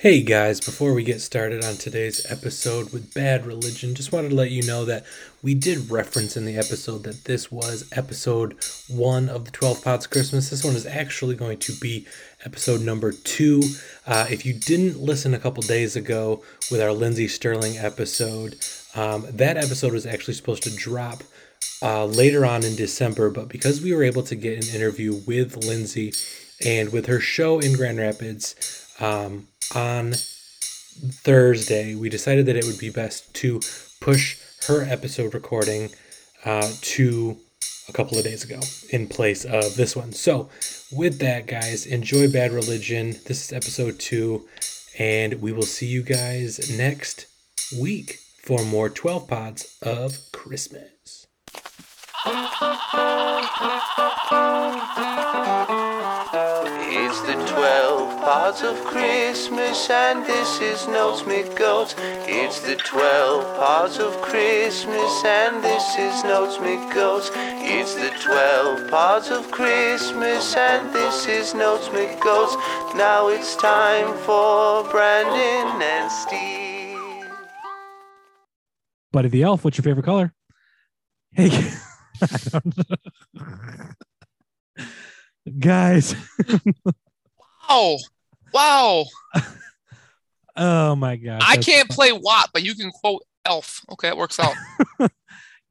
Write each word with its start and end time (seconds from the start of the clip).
Hey 0.00 0.22
guys, 0.22 0.60
before 0.60 0.94
we 0.94 1.04
get 1.04 1.20
started 1.20 1.62
on 1.62 1.74
today's 1.74 2.24
episode 2.32 2.90
with 2.90 3.12
Bad 3.12 3.44
Religion, 3.44 3.94
just 3.94 4.12
wanted 4.12 4.30
to 4.30 4.34
let 4.34 4.50
you 4.50 4.62
know 4.62 4.86
that 4.86 5.04
we 5.42 5.52
did 5.52 5.90
reference 5.90 6.38
in 6.38 6.46
the 6.46 6.56
episode 6.56 7.02
that 7.02 7.24
this 7.24 7.52
was 7.52 7.86
episode 7.92 8.56
one 8.88 9.28
of 9.28 9.44
the 9.44 9.50
12 9.50 9.84
Pods 9.84 10.06
Christmas. 10.06 10.48
This 10.48 10.64
one 10.64 10.74
is 10.74 10.86
actually 10.86 11.36
going 11.36 11.58
to 11.58 11.74
be 11.74 12.06
episode 12.46 12.80
number 12.80 13.12
two. 13.12 13.60
Uh, 14.06 14.26
if 14.30 14.46
you 14.46 14.54
didn't 14.54 14.98
listen 14.98 15.34
a 15.34 15.38
couple 15.38 15.62
days 15.64 15.96
ago 15.96 16.42
with 16.70 16.80
our 16.80 16.92
Lindsey 16.92 17.28
Stirling 17.28 17.76
episode, 17.76 18.56
um, 18.94 19.26
that 19.28 19.58
episode 19.58 19.92
was 19.92 20.06
actually 20.06 20.32
supposed 20.32 20.62
to 20.62 20.74
drop 20.74 21.22
uh, 21.82 22.06
later 22.06 22.46
on 22.46 22.64
in 22.64 22.74
December, 22.74 23.28
but 23.28 23.50
because 23.50 23.82
we 23.82 23.92
were 23.92 24.02
able 24.02 24.22
to 24.22 24.34
get 24.34 24.66
an 24.66 24.74
interview 24.74 25.20
with 25.26 25.62
Lindsey 25.62 26.14
and 26.64 26.90
with 26.90 27.04
her 27.04 27.20
show 27.20 27.58
in 27.58 27.74
Grand 27.74 27.98
Rapids, 27.98 28.86
um, 28.98 29.46
on 29.74 30.12
Thursday, 30.12 31.94
we 31.94 32.08
decided 32.08 32.46
that 32.46 32.56
it 32.56 32.64
would 32.66 32.78
be 32.78 32.90
best 32.90 33.32
to 33.34 33.60
push 34.00 34.38
her 34.66 34.82
episode 34.82 35.34
recording 35.34 35.90
uh, 36.44 36.70
to 36.80 37.36
a 37.88 37.92
couple 37.92 38.18
of 38.18 38.24
days 38.24 38.44
ago 38.44 38.60
in 38.90 39.06
place 39.06 39.44
of 39.44 39.76
this 39.76 39.96
one. 39.96 40.12
So, 40.12 40.48
with 40.92 41.18
that, 41.18 41.46
guys, 41.46 41.86
enjoy 41.86 42.30
Bad 42.30 42.52
Religion. 42.52 43.10
This 43.26 43.44
is 43.44 43.52
episode 43.52 43.98
two, 43.98 44.46
and 44.98 45.40
we 45.40 45.52
will 45.52 45.62
see 45.62 45.86
you 45.86 46.02
guys 46.02 46.76
next 46.76 47.26
week 47.78 48.18
for 48.42 48.64
more 48.64 48.88
12 48.88 49.28
pods 49.28 49.78
of 49.82 50.18
Christmas. 50.32 51.19
It's 52.22 52.36
the 57.22 57.32
12 57.32 58.20
Pods 58.20 58.62
of 58.62 58.84
Christmas, 58.84 59.88
and 59.88 60.26
this 60.26 60.60
is 60.60 60.86
Notes 60.86 61.24
Me 61.24 61.44
Goats. 61.54 61.94
It's 61.98 62.60
the 62.60 62.76
12 62.76 63.56
Pods 63.56 63.98
of 63.98 64.20
Christmas, 64.20 65.24
and 65.24 65.64
this 65.64 65.96
is 65.98 66.22
Notes 66.24 66.60
Me 66.60 66.76
Goats. 66.92 67.30
It's 67.34 67.94
the 67.94 68.10
12 68.22 68.90
Pods 68.90 69.30
of 69.30 69.50
Christmas, 69.50 70.54
and 70.56 70.94
this 70.94 71.26
is 71.26 71.54
Notes 71.54 71.90
Me 71.90 72.06
Goats. 72.20 72.54
Now 72.96 73.28
it's 73.28 73.56
time 73.56 74.14
for 74.26 74.84
Brandon 74.90 75.80
and 75.80 76.12
Steve. 76.12 77.30
Buddy 79.10 79.28
the 79.30 79.42
Elf, 79.42 79.64
what's 79.64 79.78
your 79.78 79.84
favorite 79.84 80.04
color? 80.04 80.34
Hey. 81.32 81.70
guys. 85.58 86.14
Wow. 87.68 87.96
Wow. 88.52 89.04
Oh 90.56 90.94
my 90.96 91.16
god. 91.16 91.42
I 91.44 91.56
can't 91.56 91.88
play 91.88 92.12
Watt, 92.12 92.50
but 92.52 92.62
you 92.62 92.74
can 92.74 92.90
quote 92.90 93.22
Elf. 93.44 93.80
Okay, 93.92 94.08
it 94.08 94.16
works 94.16 94.38
out. 94.38 94.54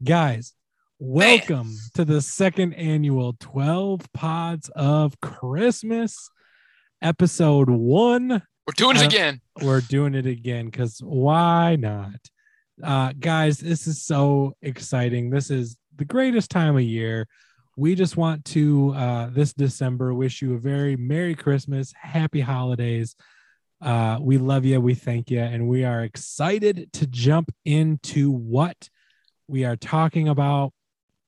Guys, 0.03 0.53
welcome 0.97 1.75
to 1.95 2.05
the 2.05 2.22
second 2.22 2.73
annual 2.75 3.36
12 3.42 4.02
Pods 4.14 4.70
of 4.75 5.20
Christmas, 5.20 6.30
episode 7.02 7.70
one. 7.70 8.30
We're 8.66 8.73
doing 8.77 8.95
it 8.95 9.03
Uh, 9.03 9.08
again. 9.08 9.42
We're 9.61 9.81
doing 9.81 10.16
it 10.16 10.25
again 10.25 10.67
because 10.67 11.00
why 11.03 11.75
not? 11.75 12.14
Uh, 12.81 13.11
guys, 13.20 13.58
this 13.58 13.88
is 13.88 14.02
so 14.05 14.53
exciting. 14.61 15.30
This 15.30 15.52
is 15.52 15.75
the 16.00 16.05
greatest 16.05 16.50
time 16.50 16.75
of 16.75 16.81
year. 16.81 17.28
We 17.75 17.94
just 17.94 18.17
want 18.17 18.45
to, 18.45 18.94
uh, 18.95 19.30
this 19.31 19.53
December, 19.53 20.14
wish 20.14 20.42
you 20.42 20.55
a 20.55 20.58
very 20.58 20.95
Merry 20.95 21.36
Christmas, 21.36 21.94
Happy 21.94 22.42
Holidays. 22.42 23.16
Uh, 23.81 24.17
we 24.20 24.38
love 24.38 24.66
you. 24.66 24.81
We 24.81 24.95
thank 24.95 25.30
you. 25.30 25.39
And 25.39 25.67
we 25.70 25.83
are 25.83 26.03
excited 26.03 26.92
to 26.94 27.08
jump 27.08 27.53
into 27.66 28.31
what 28.31 28.89
we 29.47 29.66
are 29.66 29.75
talking 29.75 30.27
about 30.27 30.73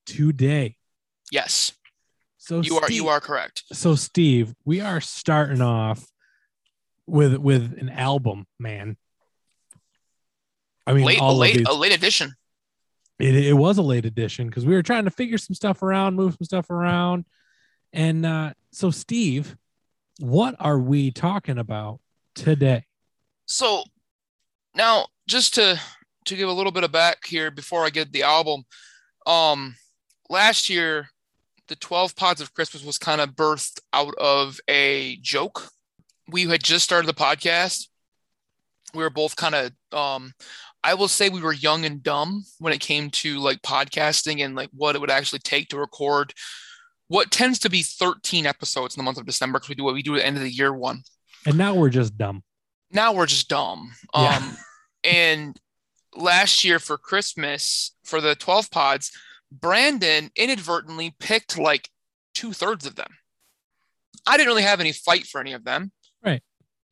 today. 0.05 0.77
Yes. 1.31 1.73
So 2.37 2.61
You 2.61 2.79
are 2.79 2.91
you 2.91 3.07
are 3.07 3.19
correct. 3.21 3.63
so 3.71 3.95
Steve, 3.95 4.53
we 4.65 4.81
are 4.81 4.99
starting 4.99 5.61
off 5.61 6.05
with 7.05 7.35
with 7.35 7.77
an 7.79 7.89
album, 7.89 8.47
man. 8.59 8.97
I 10.87 10.93
mean, 10.93 11.05
Late 11.05 11.19
a 11.19 11.31
late 11.31 11.67
a 11.67 11.73
late 11.73 11.93
edition. 11.93 12.33
It, 13.21 13.35
it 13.35 13.53
was 13.53 13.77
a 13.77 13.83
late 13.83 14.05
edition 14.05 14.47
because 14.47 14.65
we 14.65 14.73
were 14.73 14.83
trying 14.83 15.05
to 15.05 15.11
figure 15.11 15.37
some 15.37 15.53
stuff 15.53 15.83
around, 15.83 16.15
move 16.15 16.35
some 16.37 16.45
stuff 16.45 16.69
around, 16.69 17.25
and 17.93 18.25
uh, 18.25 18.53
so 18.71 18.89
Steve, 18.89 19.55
what 20.19 20.55
are 20.59 20.79
we 20.79 21.11
talking 21.11 21.57
about 21.57 21.99
today? 22.35 22.85
So 23.45 23.83
now 24.75 25.07
just 25.27 25.55
to 25.55 25.79
to 26.25 26.35
give 26.35 26.49
a 26.49 26.53
little 26.53 26.71
bit 26.71 26.83
of 26.83 26.91
back 26.91 27.25
here 27.25 27.51
before 27.51 27.85
I 27.85 27.89
get 27.89 28.11
the 28.11 28.23
album. 28.23 28.63
Um 29.25 29.75
last 30.29 30.69
year 30.69 31.09
the 31.67 31.75
12 31.75 32.15
pods 32.15 32.41
of 32.41 32.53
Christmas 32.53 32.83
was 32.83 32.97
kind 32.97 33.21
of 33.21 33.31
birthed 33.31 33.79
out 33.93 34.13
of 34.15 34.59
a 34.67 35.17
joke. 35.21 35.69
We 36.27 36.45
had 36.45 36.63
just 36.63 36.85
started 36.85 37.07
the 37.07 37.13
podcast. 37.13 37.87
We 38.93 39.03
were 39.03 39.09
both 39.09 39.35
kind 39.35 39.55
of 39.55 39.71
um 39.91 40.33
I 40.83 40.93
will 40.95 41.07
say 41.07 41.29
we 41.29 41.41
were 41.41 41.53
young 41.53 41.85
and 41.85 42.01
dumb 42.01 42.43
when 42.59 42.73
it 42.73 42.79
came 42.79 43.09
to 43.11 43.39
like 43.39 43.61
podcasting 43.61 44.43
and 44.43 44.55
like 44.55 44.69
what 44.73 44.95
it 44.95 44.99
would 45.01 45.11
actually 45.11 45.39
take 45.39 45.69
to 45.69 45.77
record 45.77 46.33
what 47.07 47.29
tends 47.29 47.59
to 47.59 47.69
be 47.69 47.81
13 47.83 48.45
episodes 48.45 48.95
in 48.95 48.99
the 48.99 49.03
month 49.03 49.17
of 49.17 49.25
December 49.25 49.59
because 49.59 49.69
we 49.69 49.75
do 49.75 49.83
what 49.83 49.93
we 49.93 50.01
do 50.01 50.15
at 50.15 50.19
the 50.19 50.25
end 50.25 50.37
of 50.37 50.43
the 50.43 50.49
year 50.49 50.73
one 50.73 51.01
And 51.45 51.57
now 51.57 51.75
we're 51.75 51.89
just 51.89 52.17
dumb. 52.17 52.43
now 52.91 53.13
we're 53.13 53.25
just 53.27 53.47
dumb. 53.49 53.91
Yeah. 54.15 54.37
Um, 54.37 54.57
and 55.03 55.59
last 56.15 56.63
year 56.63 56.79
for 56.79 56.97
Christmas 56.97 57.93
for 58.03 58.21
the 58.21 58.35
12 58.35 58.71
pods, 58.71 59.11
Brandon 59.51 60.31
inadvertently 60.35 61.13
picked 61.19 61.57
like 61.57 61.89
two 62.33 62.53
thirds 62.53 62.85
of 62.85 62.95
them. 62.95 63.11
I 64.25 64.37
didn't 64.37 64.47
really 64.47 64.61
have 64.63 64.79
any 64.79 64.91
fight 64.93 65.25
for 65.25 65.41
any 65.41 65.53
of 65.53 65.63
them. 65.65 65.91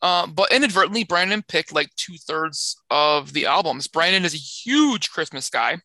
Um, 0.02 0.34
but 0.34 0.52
inadvertently, 0.52 1.04
Brandon 1.04 1.44
picked 1.48 1.74
like 1.74 1.94
two 1.96 2.16
thirds 2.18 2.78
of 2.90 3.34
the 3.34 3.46
albums. 3.46 3.88
Brandon 3.88 4.24
is 4.24 4.34
a 4.34 4.38
huge 4.38 5.10
Christmas 5.12 5.50
guy. 5.50 5.78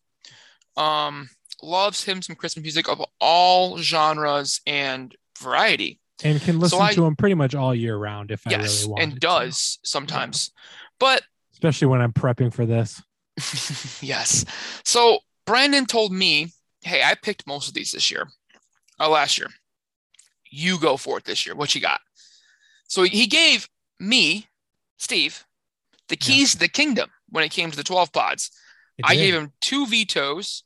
Um, 0.77 1.29
loves 1.61 2.03
him 2.03 2.21
some 2.21 2.35
Christmas 2.35 2.63
music 2.63 2.87
of 2.89 3.01
all 3.19 3.77
genres 3.77 4.61
and 4.65 5.13
variety. 5.39 5.99
And 6.23 6.41
can 6.41 6.59
listen 6.59 6.81
I- 6.81 6.93
to 6.93 7.01
them 7.01 7.15
pretty 7.15 7.35
much 7.35 7.55
all 7.55 7.75
year 7.75 7.97
round 7.97 8.31
if 8.31 8.45
I 8.47 8.51
yes, 8.51 8.81
really 8.83 8.91
want. 8.91 9.03
and 9.03 9.19
does 9.19 9.79
sometimes. 9.83 10.51
But 10.99 11.23
especially 11.53 11.87
when 11.87 12.01
I'm 12.01 12.13
prepping 12.13 12.53
for 12.53 12.65
this. 12.65 13.01
yes. 14.01 14.45
So 14.85 15.19
Brandon 15.45 15.85
told 15.85 16.13
me, 16.13 16.53
"Hey, 16.83 17.03
I 17.03 17.15
picked 17.15 17.45
most 17.45 17.67
of 17.67 17.73
these 17.73 17.91
this 17.91 18.09
year, 18.09 18.29
uh, 18.97 19.09
last 19.09 19.37
year. 19.37 19.47
You 20.49 20.79
go 20.79 20.95
for 20.95 21.17
it 21.17 21.25
this 21.25 21.45
year. 21.45 21.53
What 21.53 21.75
you 21.75 21.81
got?" 21.81 21.99
So 22.87 23.03
he 23.03 23.27
gave 23.27 23.67
me, 23.99 24.47
Steve, 24.97 25.45
the 26.07 26.15
Yeah. 26.19 26.25
keys 26.25 26.51
to 26.53 26.59
the 26.59 26.67
kingdom 26.67 27.11
when 27.29 27.43
it 27.43 27.49
came 27.51 27.71
to 27.71 27.77
the 27.77 27.83
twelve 27.83 28.11
pods. 28.11 28.51
I 29.03 29.15
gave 29.15 29.33
him 29.33 29.51
two 29.59 29.87
vetoes, 29.87 30.63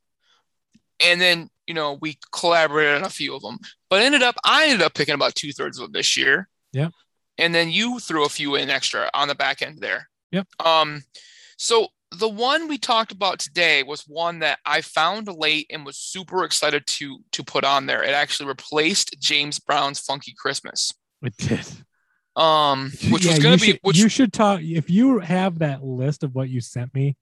and 0.99 1.19
then 1.19 1.49
you 1.65 1.73
know 1.73 1.93
we 2.01 2.19
collaborated 2.31 2.95
on 2.95 3.03
a 3.03 3.09
few 3.09 3.35
of 3.35 3.41
them. 3.41 3.57
But 3.89 4.01
ended 4.01 4.21
up, 4.21 4.35
I 4.43 4.65
ended 4.65 4.81
up 4.81 4.93
picking 4.93 5.15
about 5.15 5.35
two 5.35 5.51
thirds 5.51 5.77
of 5.79 5.83
them 5.85 5.91
this 5.93 6.15
year. 6.15 6.47
Yep. 6.73 6.91
And 7.37 7.55
then 7.55 7.71
you 7.71 7.99
threw 7.99 8.25
a 8.25 8.29
few 8.29 8.55
in 8.55 8.69
extra 8.69 9.09
on 9.13 9.27
the 9.29 9.35
back 9.35 9.61
end 9.61 9.79
there. 9.79 10.09
Yep. 10.31 10.47
Um, 10.63 11.03
so 11.57 11.87
the 12.11 12.29
one 12.29 12.67
we 12.67 12.77
talked 12.77 13.11
about 13.11 13.39
today 13.39 13.81
was 13.81 14.01
one 14.01 14.39
that 14.39 14.59
I 14.65 14.81
found 14.81 15.27
late 15.27 15.67
and 15.71 15.85
was 15.85 15.97
super 15.97 16.43
excited 16.43 16.85
to 16.85 17.19
to 17.31 17.43
put 17.43 17.63
on 17.63 17.85
there. 17.87 18.03
It 18.03 18.11
actually 18.13 18.47
replaced 18.47 19.15
James 19.19 19.57
Brown's 19.59 19.99
Funky 19.99 20.35
Christmas. 20.37 20.91
It 21.23 21.35
did. 21.37 21.65
Um, 22.39 22.91
which 23.11 23.25
Yeah, 23.25 23.31
was 23.31 23.39
gonna 23.39 23.55
you 23.55 23.59
be 23.61 23.65
should- 23.67 23.79
which 23.81 23.97
you 23.97 24.09
should 24.09 24.31
talk 24.33 24.61
if 24.61 24.89
you 24.89 25.19
have 25.19 25.59
that 25.59 25.83
list 25.83 26.23
of 26.23 26.33
what 26.35 26.49
you 26.49 26.61
sent 26.61 26.93
me. 26.93 27.17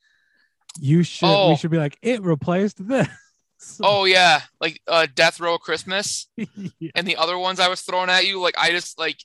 You 0.79 1.01
should. 1.03 1.25
Oh. 1.27 1.49
We 1.49 1.55
should 1.55 1.71
be 1.71 1.77
like 1.77 1.97
it 2.01 2.21
replaced 2.21 2.87
this. 2.87 3.07
oh 3.81 4.05
yeah, 4.05 4.41
like 4.61 4.79
uh 4.87 5.07
Death 5.15 5.39
Row 5.39 5.57
Christmas. 5.57 6.27
yeah. 6.37 6.91
and 6.95 7.07
the 7.07 7.15
other 7.15 7.37
ones 7.37 7.59
I 7.59 7.67
was 7.67 7.81
throwing 7.81 8.09
at 8.11 8.27
you, 8.27 8.39
like 8.39 8.55
I 8.59 8.69
just 8.71 8.99
like 8.99 9.17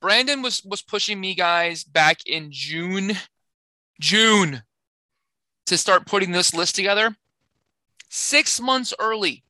Brandon 0.00 0.40
was 0.42 0.62
was 0.64 0.82
pushing 0.82 1.20
me 1.20 1.34
guys 1.34 1.82
back 1.82 2.24
in 2.26 2.50
June, 2.52 3.12
June, 4.00 4.62
to 5.66 5.76
start 5.76 6.06
putting 6.06 6.30
this 6.30 6.54
list 6.54 6.76
together. 6.76 7.16
Six 8.08 8.60
months 8.60 8.94
early. 9.00 9.42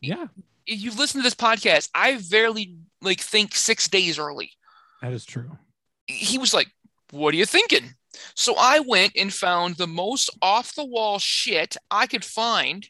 yeah, 0.00 0.26
If 0.66 0.80
you 0.82 0.90
listen 0.90 1.20
to 1.20 1.24
this 1.24 1.34
podcast, 1.34 1.88
I 1.94 2.20
barely 2.30 2.74
like 3.00 3.20
think 3.20 3.54
six 3.54 3.86
days 3.88 4.18
early. 4.18 4.50
That 5.04 5.12
is 5.12 5.24
true. 5.24 5.56
He 6.06 6.38
was 6.38 6.52
like, 6.54 6.68
"What 7.10 7.34
are 7.34 7.36
you 7.36 7.46
thinking?" 7.46 7.94
So 8.34 8.54
I 8.58 8.78
went 8.80 9.12
and 9.16 9.32
found 9.32 9.76
the 9.76 9.86
most 9.86 10.30
off 10.40 10.74
the 10.74 10.84
wall 10.84 11.18
shit 11.18 11.76
I 11.90 12.06
could 12.06 12.24
find. 12.24 12.88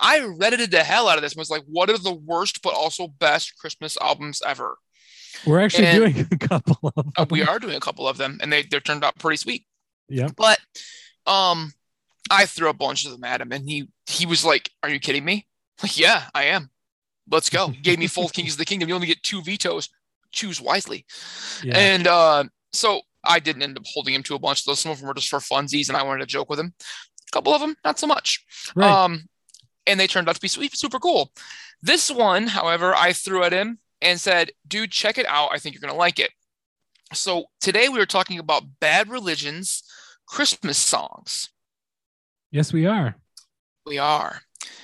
I 0.00 0.20
reddited 0.20 0.70
the 0.70 0.84
hell 0.84 1.08
out 1.08 1.18
of 1.18 1.22
this 1.22 1.32
and 1.32 1.38
was 1.40 1.50
like, 1.50 1.64
what 1.66 1.90
are 1.90 1.98
the 1.98 2.14
worst 2.14 2.62
but 2.62 2.72
also 2.72 3.08
best 3.08 3.56
Christmas 3.58 3.96
albums 4.00 4.40
ever? 4.46 4.78
We're 5.44 5.60
actually 5.60 5.86
And- 5.86 6.14
doing 6.14 6.28
a 6.32 6.36
couple 6.38 6.92
of 6.96 7.06
Uh, 7.16 7.24
them. 7.24 7.28
we 7.30 7.42
are 7.42 7.58
doing 7.58 7.74
a 7.76 7.80
couple 7.80 8.06
of 8.08 8.16
them, 8.16 8.38
and 8.42 8.52
they 8.52 8.62
they 8.62 8.78
turned 8.80 9.04
out 9.04 9.18
pretty 9.18 9.36
sweet. 9.38 9.66
Yeah. 10.08 10.28
But 10.36 10.58
um, 11.26 11.72
I 12.30 12.46
threw 12.46 12.68
a 12.68 12.74
bunch 12.74 13.04
of 13.04 13.12
them 13.12 13.24
at 13.24 13.40
him, 13.40 13.52
and 13.52 13.68
he 13.68 13.88
he 14.06 14.26
was 14.26 14.44
like, 14.44 14.70
"Are 14.82 14.88
you 14.88 14.98
kidding 15.00 15.24
me?" 15.24 15.46
Like, 15.82 15.96
yeah, 15.98 16.28
I 16.34 16.44
am. 16.44 16.70
Let's 17.30 17.50
go. 17.50 17.68
He 17.68 17.80
gave 17.80 17.98
me 18.00 18.06
full 18.08 18.28
Kings 18.28 18.52
of 18.52 18.58
the 18.58 18.64
Kingdom. 18.64 18.88
You 18.88 18.94
only 18.96 19.06
get 19.06 19.22
two 19.22 19.42
vetoes. 19.42 19.88
Choose 20.32 20.60
wisely. 20.60 21.04
Yeah. 21.62 21.76
And 21.78 22.06
uh, 22.06 22.44
so 22.72 23.00
I 23.24 23.38
didn't 23.40 23.62
end 23.62 23.76
up 23.78 23.84
holding 23.86 24.14
him 24.14 24.22
to 24.24 24.34
a 24.34 24.38
bunch 24.38 24.60
of 24.60 24.66
those. 24.66 24.80
Some 24.80 24.92
of 24.92 24.98
them 24.98 25.08
were 25.08 25.14
just 25.14 25.28
for 25.28 25.38
funsies, 25.38 25.88
and 25.88 25.96
I 25.96 26.02
wanted 26.02 26.20
to 26.20 26.26
joke 26.26 26.48
with 26.50 26.58
him. 26.60 26.74
A 26.80 27.30
couple 27.32 27.52
of 27.54 27.60
them, 27.60 27.74
not 27.84 27.98
so 27.98 28.06
much. 28.06 28.44
right. 28.74 28.90
Um, 28.90 29.28
and 29.86 29.98
they 29.98 30.06
turned 30.06 30.28
out 30.28 30.34
to 30.34 30.40
be 30.40 30.48
sweet, 30.48 30.76
super 30.76 30.98
cool. 30.98 31.32
This 31.82 32.10
one, 32.10 32.46
however, 32.46 32.94
I 32.94 33.12
threw 33.12 33.42
at 33.42 33.52
him 33.52 33.78
and 34.02 34.20
said, 34.20 34.50
dude, 34.66 34.90
check 34.90 35.16
it 35.18 35.26
out. 35.26 35.50
I 35.52 35.58
think 35.58 35.74
you're 35.74 35.80
going 35.80 35.92
to 35.92 35.98
like 35.98 36.18
it. 36.18 36.30
So 37.14 37.46
today 37.60 37.88
we 37.88 37.98
were 37.98 38.06
talking 38.06 38.38
about 38.38 38.64
Bad 38.80 39.08
Religion's 39.08 39.82
Christmas 40.26 40.76
songs. 40.76 41.48
yes, 42.50 42.72
we 42.72 42.86
are. 42.86 43.16
We 43.86 43.96
are. 43.98 44.42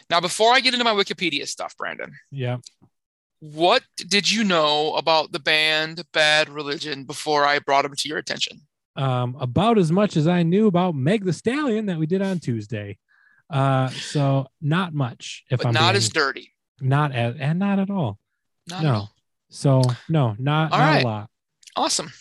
Now, 0.08 0.20
before 0.20 0.52
I 0.55 0.61
get 0.61 0.73
into 0.73 0.85
my 0.85 0.94
Wikipedia 0.94 1.47
stuff, 1.47 1.76
Brandon, 1.76 2.12
Yeah. 2.31 2.58
What 3.52 3.82
did 3.96 4.31
you 4.31 4.44
know 4.44 4.94
about 4.94 5.32
the 5.32 5.38
band 5.38 6.02
Bad 6.12 6.49
Religion 6.49 7.05
before 7.05 7.44
I 7.44 7.58
brought 7.58 7.82
them 7.82 7.94
to 7.96 8.08
your 8.08 8.19
attention? 8.19 8.61
Um, 8.96 9.37
about 9.41 9.76
as 9.79 9.91
much 9.93 10.17
as 10.17 10.26
I 10.29 10.43
knew 10.44 10.67
about 10.67 10.94
Meg 10.94 11.25
the 11.25 11.32
Stallion 11.32 11.87
that 11.87 11.99
we 11.99 12.06
did 12.06 12.23
on 12.23 12.38
Tuesday. 12.38 12.99
Uh, 13.50 13.88
so 13.91 14.46
not 14.62 14.94
much. 14.94 15.44
If 15.50 15.58
But 15.58 15.69
I'm 15.69 15.75
not 15.75 15.81
being- 15.93 15.96
as 15.96 16.08
dirty. 16.08 16.55
not 16.81 17.12
as 17.12 17.35
and 17.38 17.58
not 17.58 17.79
at 17.79 17.91
all. 17.91 18.19
Not 18.70 18.82
No. 18.82 18.88
at 18.88 18.94
all. 18.94 19.14
So 19.50 19.82
no, 20.08 20.35
not 20.38 20.73
All 20.73 20.79
not 20.79 20.85
right. 20.94 21.02
a 21.05 21.06
lot. 21.06 21.31
Awesome. 21.76 22.12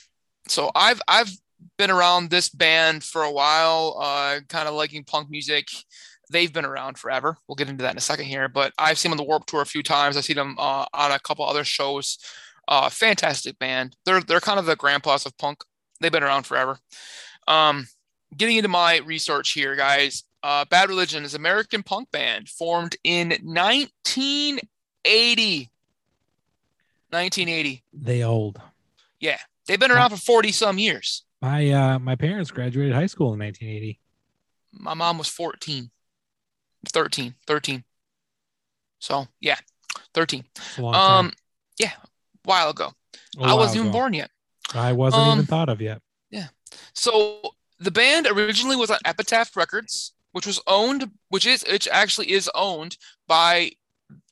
So 0.47 0.71
I've 0.75 1.01
I've 1.07 1.31
been 1.77 1.89
around 1.89 2.29
this 2.29 2.49
band 2.49 3.03
for 3.03 3.23
a 3.23 3.31
while, 3.31 3.97
uh, 4.01 4.41
kind 4.49 4.67
of 4.67 4.73
liking 4.75 5.03
punk 5.05 5.29
music. 5.29 5.69
They've 6.33 6.51
been 6.51 6.65
around 6.65 6.97
forever. 6.97 7.37
We'll 7.47 7.55
get 7.55 7.69
into 7.69 7.83
that 7.83 7.91
in 7.91 7.97
a 7.97 8.01
second 8.01 8.25
here, 8.25 8.49
but 8.49 8.73
I've 8.77 8.97
seen 8.97 9.11
them 9.11 9.19
on 9.19 9.23
the 9.23 9.29
Warp 9.29 9.45
Tour 9.45 9.61
a 9.61 9.65
few 9.65 9.83
times. 9.83 10.17
I've 10.17 10.25
seen 10.25 10.35
them 10.35 10.55
uh, 10.57 10.85
on 10.91 11.11
a 11.11 11.19
couple 11.19 11.45
other 11.45 11.63
shows. 11.63 12.17
Uh, 12.67 12.89
fantastic 12.89 13.59
band. 13.59 13.95
They're 14.05 14.21
they're 14.21 14.39
kind 14.39 14.57
of 14.59 14.65
the 14.65 14.75
grandpas 14.75 15.27
of 15.27 15.37
punk. 15.37 15.63
They've 16.01 16.11
been 16.11 16.23
around 16.23 16.47
forever. 16.47 16.79
Um, 17.47 17.87
getting 18.35 18.57
into 18.57 18.67
my 18.67 18.97
research 18.97 19.51
here, 19.51 19.75
guys. 19.75 20.23
Uh, 20.41 20.65
Bad 20.65 20.89
Religion 20.89 21.23
is 21.23 21.35
an 21.35 21.41
American 21.41 21.83
punk 21.83 22.09
band 22.11 22.49
formed 22.49 22.95
in 23.03 23.29
1980. 23.29 25.69
1980. 27.11 27.83
They 27.93 28.23
old. 28.23 28.59
Yeah, 29.19 29.37
they've 29.67 29.79
been 29.79 29.91
around 29.91 30.09
for 30.09 30.17
40 30.17 30.51
some 30.51 30.79
years. 30.79 31.25
My 31.41 31.71
uh 31.71 31.99
my 31.99 32.15
parents 32.15 32.49
graduated 32.51 32.93
high 32.93 33.05
school 33.05 33.33
in 33.33 33.39
1980. 33.39 33.99
My 34.71 34.95
mom 34.95 35.17
was 35.17 35.27
14, 35.27 35.91
13, 36.91 37.35
13. 37.47 37.83
So, 38.99 39.27
yeah, 39.39 39.57
13. 40.13 40.45
It's 40.55 40.77
a 40.77 40.81
long 40.81 40.93
time. 40.93 41.25
Um, 41.25 41.31
yeah, 41.79 41.91
a 42.03 42.07
while 42.43 42.69
ago. 42.69 42.91
A 43.37 43.41
I 43.41 43.47
while 43.47 43.57
wasn't 43.57 43.79
even 43.81 43.91
born 43.91 44.13
yet. 44.13 44.29
I 44.73 44.93
wasn't 44.93 45.27
even 45.27 45.39
Um, 45.39 45.45
thought 45.45 45.69
of 45.69 45.81
yet. 45.81 46.01
Yeah. 46.29 46.47
So, 46.93 47.41
the 47.79 47.91
band 47.91 48.27
originally 48.27 48.75
was 48.75 48.89
on 48.89 48.99
Epitaph 49.05 49.55
Records, 49.57 50.13
which 50.31 50.45
was 50.47 50.59
owned, 50.67 51.11
which 51.29 51.45
is, 51.45 51.65
which 51.69 51.87
actually 51.87 52.31
is 52.31 52.49
owned 52.55 52.97
by 53.27 53.71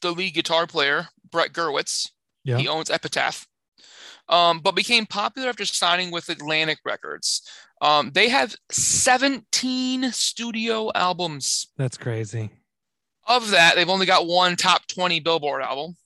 the 0.02 0.12
lead 0.12 0.34
guitar 0.34 0.68
player, 0.68 1.10
Brett 1.30 1.54
Gurewitz. 1.54 2.10
Yeah. 2.44 2.58
He 2.58 2.68
owns 2.68 2.90
Epitaph. 2.90 3.48
Um, 4.32 4.60
but 4.60 4.76
became 4.76 5.06
popular 5.06 5.50
after 5.50 5.66
signing 5.66 6.10
with 6.10 6.30
Atlantic 6.30 6.80
Records. 6.86 7.42
Um, 7.82 8.12
they 8.14 8.30
have 8.30 8.56
17 8.72 10.12
studio 10.14 10.90
albums. 10.96 11.68
That's 11.78 11.98
crazy. 11.98 12.50
Of 13.28 13.52
that, 13.52 13.76
they've 13.76 13.90
only 13.90 14.06
got 14.06 14.26
one 14.28 14.56
top 14.56 14.88
20 14.88 15.20
Billboard 15.20 15.62
album. 15.62 15.98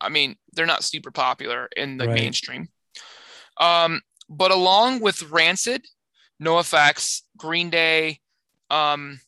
I 0.00 0.08
mean, 0.08 0.36
they're 0.54 0.66
not 0.66 0.84
super 0.84 1.10
popular 1.10 1.68
in 1.76 1.98
the 1.98 2.06
Right. 2.06 2.14
mainstream. 2.14 2.68
Um, 3.58 4.00
but 4.28 4.50
along 4.50 5.00
with 5.00 5.22
Rancid, 5.24 5.86
NoFX, 6.42 7.22
Green 7.36 7.70
Day, 7.70 8.20
um, 8.70 9.20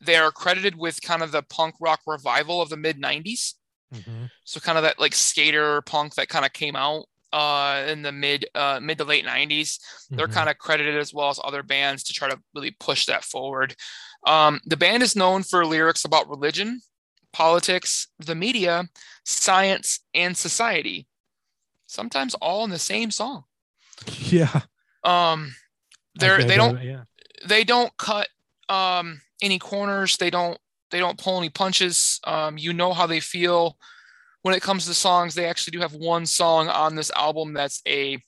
they 0.00 0.16
are 0.16 0.30
credited 0.32 0.76
with 0.76 1.02
kind 1.02 1.22
of 1.22 1.32
the 1.32 1.42
punk 1.42 1.74
rock 1.80 2.00
revival 2.06 2.62
of 2.62 2.70
the 2.70 2.76
mid 2.76 2.98
90s. 2.98 3.56
Mhm. 3.92 4.30
So 4.44 4.60
kind 4.60 4.78
of 4.78 4.84
that 4.84 4.98
like 5.00 5.14
skater 5.14 5.82
punk 5.82 6.14
that 6.14 6.28
kind 6.28 6.46
of 6.46 6.52
came 6.52 6.76
out 6.76 7.06
uh, 7.32 7.84
in 7.88 8.02
the 8.02 8.12
mid 8.12 8.44
uh, 8.54 8.80
mid 8.82 8.98
to 8.98 9.04
late 9.04 9.24
90s 9.24 9.78
they're 10.10 10.26
Mhm. 10.28 10.32
kind 10.34 10.48
of 10.50 10.58
credited 10.58 10.96
as 10.96 11.14
well 11.14 11.30
as 11.30 11.38
other 11.44 11.62
bands 11.62 12.02
to 12.04 12.12
try 12.12 12.28
to 12.28 12.40
really 12.54 12.72
push 12.72 13.06
that 13.06 13.24
forward. 13.24 13.74
Um, 14.26 14.60
the 14.66 14.76
band 14.76 15.02
is 15.02 15.14
known 15.16 15.42
for 15.44 15.64
lyrics 15.64 16.04
about 16.04 16.28
religion, 16.28 16.80
politics, 17.32 18.08
the 18.18 18.34
media, 18.34 18.88
science, 19.24 20.00
and 20.14 20.36
society. 20.36 21.06
Sometimes 21.86 22.34
all 22.34 22.64
in 22.64 22.70
the 22.70 22.78
same 22.78 23.10
song. 23.10 23.44
Yeah. 24.30 24.62
Um, 25.04 25.54
they're 26.16 26.42
they 26.42 26.56
don't 26.56 26.76
it, 26.78 26.84
Yeah. 26.84 27.04
they 27.46 27.64
don't 27.64 27.96
cut 27.96 28.28
um, 28.68 29.20
any 29.42 29.58
corners. 29.58 30.16
They 30.16 30.30
don't 30.30 30.58
they 30.90 30.98
don't 30.98 31.18
pull 31.18 31.38
any 31.38 31.48
punches. 31.50 32.18
Um, 32.24 32.58
you 32.58 32.72
know 32.72 32.92
how 32.92 33.06
they 33.06 33.20
feel 33.20 33.78
when 34.42 34.54
it 34.54 34.62
comes 34.62 34.86
to 34.86 34.94
songs. 34.94 35.34
They 35.34 35.46
actually 35.46 35.72
do 35.72 35.80
have 35.80 35.94
one 35.94 36.26
song 36.26 36.68
on 36.68 36.94
this 36.94 37.10
album 37.16 37.52
that's 37.52 37.82
a 37.86 38.18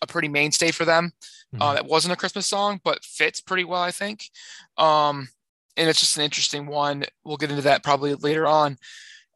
a 0.00 0.06
pretty 0.06 0.28
mainstay 0.28 0.70
for 0.70 0.84
them. 0.84 1.12
Uh, 1.60 1.72
Mhm. 1.72 1.74
that 1.74 1.86
wasn't 1.86 2.12
a 2.12 2.16
Christmas 2.16 2.46
song, 2.46 2.80
but 2.84 3.04
fits 3.04 3.40
pretty 3.40 3.64
well, 3.64 3.82
I 3.82 3.90
think. 3.90 4.30
Um, 4.76 5.28
and 5.76 5.88
it's 5.88 5.98
just 5.98 6.16
an 6.16 6.22
interesting 6.22 6.66
one. 6.66 7.04
We'll 7.24 7.36
get 7.36 7.50
into 7.50 7.62
that 7.62 7.82
probably 7.82 8.14
later 8.14 8.46
on. 8.46 8.78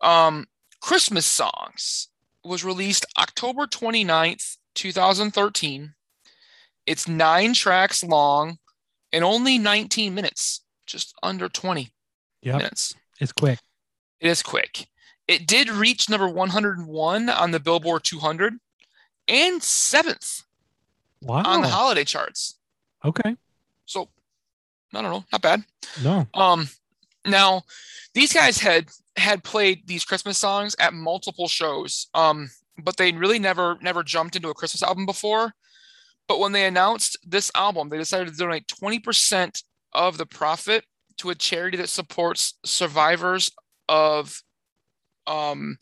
Um, 0.02 0.46
Christmas 0.81 1.26
Songs 1.26 2.08
was 2.44 2.62
released 2.64 3.06
October 3.19 3.66
29th, 3.66 4.56
2013. 4.75 5.94
It's 6.87 7.08
nine 7.08 7.54
tracks 7.54 8.04
long 8.04 8.58
and 9.12 9.25
only 9.25 9.58
19 9.58 10.14
minutes, 10.14 10.60
just 10.87 11.14
under 11.25 11.49
20 11.49 11.93
Yep. 12.43 12.56
minutes. 12.56 12.94
It's 13.20 13.32
quick. 13.32 13.58
It 14.20 14.28
is 14.28 14.43
quick. 14.43 14.87
It 15.32 15.46
did 15.46 15.70
reach 15.70 16.08
number 16.08 16.29
101 16.29 17.29
on 17.31 17.50
the 17.50 17.61
Billboard 17.61 18.05
200 18.05 18.55
and 19.29 19.62
seventh 19.62 20.43
Wow. 21.20 21.43
on 21.44 21.62
the 21.62 21.69
holiday 21.69 22.05
charts. 22.05 22.56
okay. 23.04 23.37
So 23.87 24.09
I 24.95 25.00
don't 25.02 25.11
know, 25.11 25.25
not 25.33 25.42
bad. 25.42 25.64
No. 26.02 26.26
Um, 26.35 26.68
now 27.26 27.62
these 28.14 28.33
guys 28.33 28.59
had 28.59 28.88
had 29.16 29.45
played 29.45 29.87
these 29.87 30.04
Christmas 30.04 30.38
songs 30.38 30.75
at 30.78 30.92
multiple 30.95 31.49
shows. 31.49 32.09
Um, 32.14 32.50
but 32.78 32.97
they 32.97 33.12
really 33.12 33.38
never 33.38 33.78
never 33.80 34.02
jumped 34.02 34.35
into 34.37 34.49
a 34.50 34.54
Christmas 34.54 34.83
album 34.83 35.06
before. 35.06 35.54
But 36.28 36.38
when 36.40 36.52
they 36.52 36.64
announced 36.66 37.16
this 37.26 37.50
album, 37.54 37.88
they 37.88 37.99
decided 37.99 38.28
to 38.28 38.37
donate 38.37 38.66
20% 38.68 39.62
of 39.92 40.18
the 40.18 40.26
profit 40.26 40.85
to 41.18 41.30
a 41.30 41.35
charity 41.35 41.76
that 41.76 41.88
supports 41.88 42.54
survivors 42.64 43.50
of 43.88 44.42
um 45.26 45.76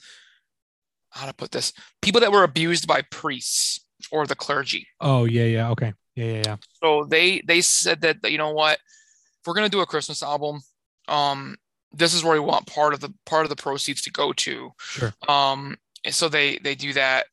how 1.11 1.27
to 1.27 1.35
put 1.35 1.51
this 1.51 1.73
people 2.03 2.21
that 2.21 2.31
were 2.33 2.45
abused 2.45 2.87
by 2.87 3.03
priests 3.11 3.85
or 4.13 4.27
the 4.27 4.35
clergy. 4.37 4.87
Oh 5.01 5.25
yeah, 5.25 5.45
yeah. 5.45 5.71
Okay. 5.71 5.93
Yeah, 6.15 6.25
yeah, 6.27 6.43
yeah. 6.47 6.57
So 6.83 7.05
they 7.05 7.41
they 7.47 7.61
said 7.61 8.01
that 8.03 8.19
you 8.31 8.39
know 8.39 8.53
what, 8.53 8.75
if 8.75 9.47
we're 9.47 9.55
gonna 9.55 9.69
do 9.69 9.81
a 9.81 9.87
Christmas 9.87 10.23
album, 10.23 10.61
um, 11.09 11.57
this 11.93 12.15
is 12.15 12.23
where 12.23 12.35
we 12.35 12.41
want 12.41 12.67
part 12.67 12.95
of 12.95 13.01
the 13.01 13.13
part 13.27 13.45
of 13.45 13.51
the 13.51 13.57
proceeds 13.57 14.03
to 14.03 14.11
go 14.13 14.33
to. 14.35 14.71
Sure. 14.79 15.13
Um, 15.29 15.77
and 16.05 16.15
so 16.15 16.29
they 16.29 16.59
they 16.59 16.75
do 16.75 16.93
that 16.95 17.27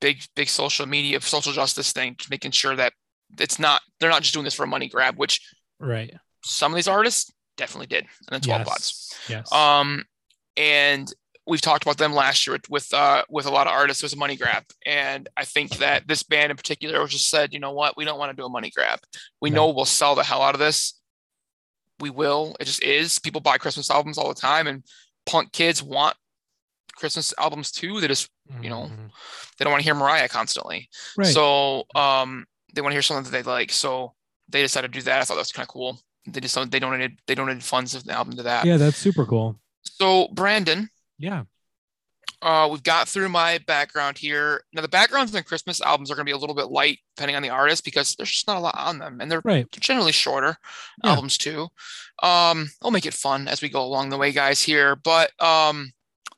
big 0.00 0.22
big 0.34 0.48
social 0.48 0.86
media 0.86 1.20
social 1.20 1.52
justice 1.52 1.92
thing, 1.92 2.16
making 2.30 2.50
sure 2.52 2.76
that 2.76 2.92
it's 3.38 3.58
not 3.58 3.82
they're 3.98 4.10
not 4.10 4.22
just 4.22 4.34
doing 4.34 4.44
this 4.44 4.54
for 4.54 4.64
a 4.64 4.68
money 4.68 4.88
grab, 4.88 5.16
which 5.16 5.40
Right. 5.80 6.14
some 6.44 6.70
of 6.72 6.76
these 6.76 6.88
artists 6.88 7.32
definitely 7.56 7.86
did 7.88 8.04
in 8.04 8.08
the 8.30 8.40
12 8.40 8.64
pods. 8.66 9.14
yes. 9.28 9.50
Yes. 9.50 9.52
Um, 9.52 10.04
and 10.56 11.12
we've 11.46 11.60
talked 11.60 11.82
about 11.84 11.98
them 11.98 12.12
last 12.14 12.46
year 12.46 12.58
with 12.70 12.92
uh 12.94 13.22
with 13.28 13.46
a 13.46 13.50
lot 13.50 13.66
of 13.66 13.72
artists. 13.72 14.02
It 14.02 14.06
was 14.06 14.12
a 14.12 14.16
money 14.18 14.36
grab, 14.36 14.64
and 14.86 15.28
I 15.36 15.44
think 15.44 15.78
that 15.78 16.06
this 16.06 16.22
band 16.22 16.50
in 16.50 16.56
particular 16.56 17.06
just 17.08 17.28
said, 17.28 17.52
you 17.52 17.58
know 17.60 17.72
what, 17.72 17.96
we 17.96 18.04
don't 18.04 18.18
want 18.18 18.30
to 18.30 18.36
do 18.40 18.46
a 18.46 18.48
money 18.48 18.70
grab. 18.74 19.00
We 19.40 19.50
No. 19.50 19.56
know 19.66 19.72
we'll 19.72 19.84
sell 19.84 20.14
the 20.14 20.22
hell 20.24 20.42
out 20.42 20.54
of 20.54 20.60
this. 20.60 20.94
We 22.00 22.10
will. 22.10 22.56
It 22.58 22.64
just 22.64 22.82
is. 22.82 23.18
People 23.18 23.40
buy 23.40 23.58
Christmas 23.58 23.90
albums 23.90 24.18
all 24.18 24.28
the 24.28 24.40
time, 24.40 24.66
and 24.66 24.84
punk 25.26 25.52
kids 25.52 25.82
want 25.82 26.16
Christmas 26.96 27.32
albums 27.38 27.70
too. 27.70 28.00
They 28.00 28.08
just 28.08 28.28
you 28.60 28.68
know, 28.68 28.82
Mhm. 28.90 29.10
they 29.56 29.64
don't 29.64 29.70
want 29.70 29.80
to 29.80 29.84
hear 29.84 29.94
Mariah 29.94 30.28
constantly. 30.28 30.88
Right. 31.16 31.26
So 31.32 31.84
um, 31.94 32.44
they 32.74 32.80
want 32.82 32.90
to 32.92 32.94
hear 32.96 33.02
something 33.02 33.30
that 33.30 33.44
they 33.44 33.48
like. 33.48 33.70
So 33.70 34.14
they 34.48 34.60
decided 34.62 34.92
to 34.92 34.98
do 34.98 35.02
that. 35.04 35.20
I 35.20 35.24
thought 35.24 35.34
that 35.34 35.40
was 35.40 35.52
kind 35.52 35.64
of 35.64 35.68
cool. 35.68 36.00
They 36.26 36.40
just 36.40 36.54
don't 36.54 36.70
they 36.70 36.80
donated 36.80 37.18
they 37.26 37.34
donated 37.34 37.62
funds 37.64 37.94
of 37.94 38.04
the 38.04 38.12
album 38.12 38.36
to 38.36 38.42
that. 38.42 38.64
yeah, 38.66 38.76
that's 38.76 38.96
super 38.98 39.24
cool. 39.24 39.58
So 39.84 40.28
Brandon, 40.32 40.88
Yeah. 41.18 41.44
Uh, 42.40 42.68
we've 42.70 42.82
got 42.82 43.06
through 43.08 43.28
my 43.28 43.58
background 43.68 44.18
here. 44.18 44.64
Now 44.72 44.82
the 44.82 44.88
backgrounds 44.88 45.32
and 45.34 45.46
Christmas 45.46 45.80
albums 45.80 46.10
are 46.10 46.16
going 46.16 46.26
to 46.26 46.30
be 46.30 46.34
a 46.34 46.38
little 46.38 46.56
bit 46.56 46.70
light 46.72 46.98
depending 47.16 47.36
on 47.36 47.42
the 47.42 47.50
artist 47.50 47.84
because 47.84 48.16
there's 48.16 48.30
just 48.32 48.48
not 48.48 48.56
a 48.56 48.60
lot 48.60 48.76
on 48.76 48.98
them, 48.98 49.20
and 49.20 49.30
they're 49.30 49.42
Right. 49.44 49.70
generally 49.70 50.10
shorter 50.12 50.56
Yeah. 51.04 51.10
albums 51.10 51.38
too. 51.38 51.68
Um, 52.22 52.70
I'll 52.82 52.90
make 52.90 53.06
it 53.06 53.14
fun 53.14 53.46
as 53.46 53.62
we 53.62 53.68
go 53.68 53.82
along 53.84 54.08
the 54.10 54.18
way, 54.18 54.32
guys. 54.32 54.60
Here, 54.62 54.96
but 54.96 55.30
um, 55.40 55.92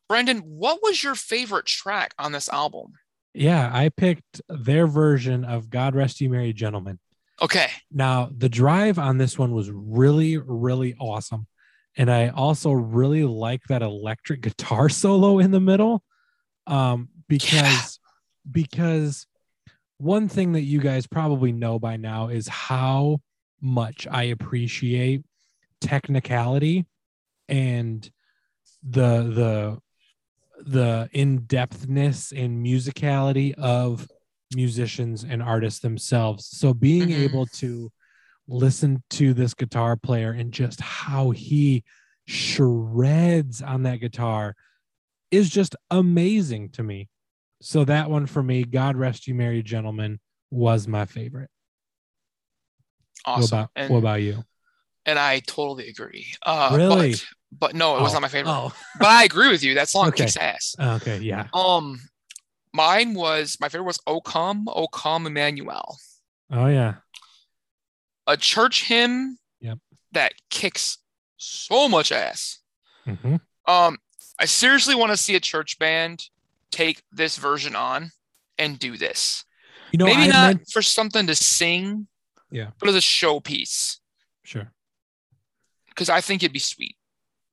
Brandon, 0.09 0.39
what 0.41 0.81
was 0.83 1.03
your 1.03 1.15
favorite 1.15 1.65
track 1.67 2.13
on 2.19 2.33
this 2.33 2.51
album? 2.51 2.93
Yeah, 3.33 3.71
I 3.73 3.89
picked 3.89 4.43
their 4.49 4.87
version 4.87 5.45
of 5.45 5.71
God 5.71 5.95
Rest 5.95 6.21
You 6.21 6.29
Merry 6.29 6.53
Gentlemen. 6.53 6.99
Okay, 7.43 7.69
Now, 7.91 8.31
the 8.37 8.49
drive 8.49 8.97
on 8.99 9.19
this 9.19 9.37
one 9.39 9.53
was 9.53 9.69
really, 9.71 10.37
really 10.39 10.95
awesome. 11.01 11.49
And 11.97 12.11
I 12.11 12.29
also 12.29 12.73
really 12.73 13.25
like 13.25 13.63
that 13.69 13.83
electric 13.83 14.41
guitar 14.43 14.89
solo 14.89 15.39
in 15.39 15.51
the 15.51 15.61
middle. 15.61 16.03
Um, 16.67 17.09
because 17.29 17.99
because 18.51 19.27
one 19.99 20.29
thing 20.29 20.53
that 20.53 20.63
you 20.63 20.81
guys 20.81 21.07
probably 21.07 21.53
know 21.53 21.79
by 21.79 21.97
now 21.97 22.29
is 22.29 22.49
how 22.49 23.21
much 23.61 24.07
I 24.11 24.25
appreciate 24.25 25.23
technicality 25.81 26.87
and 27.49 28.11
the 28.83 29.23
the 29.23 29.79
the 30.67 31.09
in-depthness 31.13 32.33
and 32.33 32.65
musicality 32.65 33.55
of 33.55 34.09
musicians 34.55 35.25
and 35.25 35.43
artists 35.43 35.81
themselves. 35.81 36.47
So 36.47 36.73
being 36.73 37.09
Mhm. 37.09 37.25
able 37.25 37.47
to 37.47 37.91
listen 38.47 39.03
to 39.11 39.33
this 39.35 39.55
guitar 39.55 39.97
player 39.97 40.31
and 40.33 40.53
just 40.53 40.81
how 40.81 41.31
he 41.31 41.83
shreds 42.27 43.63
on 43.63 43.83
that 43.85 43.97
guitar 43.97 44.55
is 45.31 45.49
just 45.51 45.75
amazing 45.91 46.69
to 46.71 46.83
me. 46.83 47.09
So 47.63 47.85
that 47.85 48.11
one 48.11 48.27
for 48.27 48.43
me, 48.43 48.65
God 48.65 48.97
rest 48.97 49.27
you 49.27 49.35
merry 49.35 49.63
gentlemen, 49.63 50.21
was 50.51 50.87
my 50.87 51.07
favorite. 51.07 51.51
awesome. 53.25 53.41
What 53.43 53.49
about 53.49 53.71
and, 53.77 53.91
what 53.93 53.99
about 53.99 54.23
you? 54.23 54.45
and 55.07 55.19
I 55.19 55.41
totally 55.41 55.89
agree. 55.89 56.27
Uh, 56.45 56.73
Really? 56.77 57.13
But, 57.13 57.25
but 57.59 57.75
no, 57.75 57.99
it 57.99 58.03
was 58.03 58.13
Oh, 58.13 58.15
not 58.15 58.23
my 58.23 58.29
favorite. 58.29 58.53
Oh, 58.53 58.73
But 58.99 59.09
I 59.09 59.25
agree 59.25 59.49
with 59.51 59.63
you. 59.63 59.75
That 59.75 59.89
song 59.89 60.09
Okay. 60.09 60.25
kicks 60.25 60.37
ass. 60.37 60.75
okay, 60.79 61.19
yeah. 61.19 61.47
Um, 61.53 62.01
mine 62.73 63.15
was 63.15 63.59
my 63.61 63.69
favorite 63.69 63.87
was 63.87 64.01
"O 64.07 64.21
Come, 64.21 64.67
O 64.69 64.87
Come, 64.89 65.27
Emmanuel," 65.27 65.97
Oh 66.51 66.67
yeah. 66.67 66.95
A 68.27 68.37
church 68.37 68.85
hymn 68.85 69.39
Yep. 69.61 69.79
that 70.13 70.35
kicks 70.51 70.99
so 71.37 71.89
much 71.89 72.13
ass. 72.13 72.59
Mhm. 73.07 73.41
Um, 73.67 73.99
I 74.39 74.45
seriously 74.47 74.95
want 74.95 75.11
to 75.13 75.17
see 75.17 75.35
a 75.35 75.41
church 75.41 75.79
band 75.79 76.29
take 76.71 77.03
this 77.13 77.37
version 77.37 77.75
on 77.77 78.11
and 78.59 78.79
do 78.79 78.97
this. 78.97 79.45
You 79.93 79.99
know, 79.99 80.07
Maybe 80.07 80.23
I 80.23 80.27
not 80.27 80.57
meant- 80.57 80.71
for 80.73 80.83
something 80.83 81.27
to 81.27 81.35
sing, 81.35 82.09
Yeah. 82.51 82.71
but 82.79 82.89
as 82.89 82.95
a 82.97 83.01
showpiece 83.01 84.01
sure. 84.43 84.73
because 85.89 86.09
I 86.09 86.21
think 86.21 86.43
it'd 86.43 86.53
be 86.53 86.59
sweet. 86.59 86.97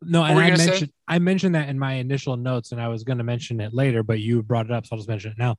No, 0.02 0.24
and 0.24 0.40
I 0.40 0.50
gonna 0.50 0.58
say? 0.80 0.90
I 1.08 1.20
mentioned 1.20 1.54
that 1.54 1.70
in 1.70 1.78
my 1.78 1.94
initial 1.94 2.36
notes, 2.36 2.72
and 2.72 2.82
I 2.82 2.88
was 2.88 3.04
going 3.04 3.20
to 3.20 3.24
mention 3.24 3.62
it 3.62 3.72
later, 3.74 4.02
but 4.02 4.20
you 4.20 4.42
brought 4.42 4.66
it 4.66 4.72
up, 4.72 4.86
so 4.88 4.94
I'll 4.94 4.98
just 4.98 5.08
mention 5.10 5.32
it 5.32 5.38
now. 5.38 5.58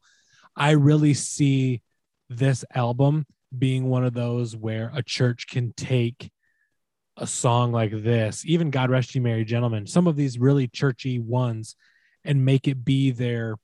I 0.56 0.72
really 0.72 1.14
see 1.14 1.80
this 2.28 2.64
album 2.74 3.24
being 3.56 3.88
one 3.88 4.04
of 4.04 4.14
those 4.14 4.56
where 4.56 4.90
a 4.94 5.02
church 5.02 5.46
can 5.48 5.72
take 5.74 6.30
a 7.16 7.26
song 7.26 7.72
like 7.72 7.90
this, 7.92 8.44
even 8.46 8.70
God 8.70 8.90
Rest 8.90 9.14
You 9.14 9.20
Merry 9.20 9.44
Gentlemen, 9.44 9.86
some 9.86 10.06
of 10.06 10.16
these 10.16 10.38
really 10.38 10.68
churchy 10.68 11.18
ones, 11.18 11.76
and 12.24 12.44
make 12.44 12.68
it 12.68 12.84
be 12.84 13.10
their 13.10 13.56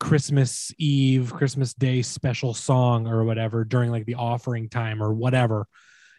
Christmas 0.00 0.72
Eve, 0.78 1.32
Christmas 1.32 1.72
Day 1.74 2.02
special 2.02 2.52
song 2.52 3.06
or 3.06 3.24
whatever 3.24 3.64
during 3.64 3.90
like 3.90 4.06
the 4.06 4.16
offering 4.16 4.68
time 4.68 5.02
or 5.02 5.12
whatever. 5.12 5.66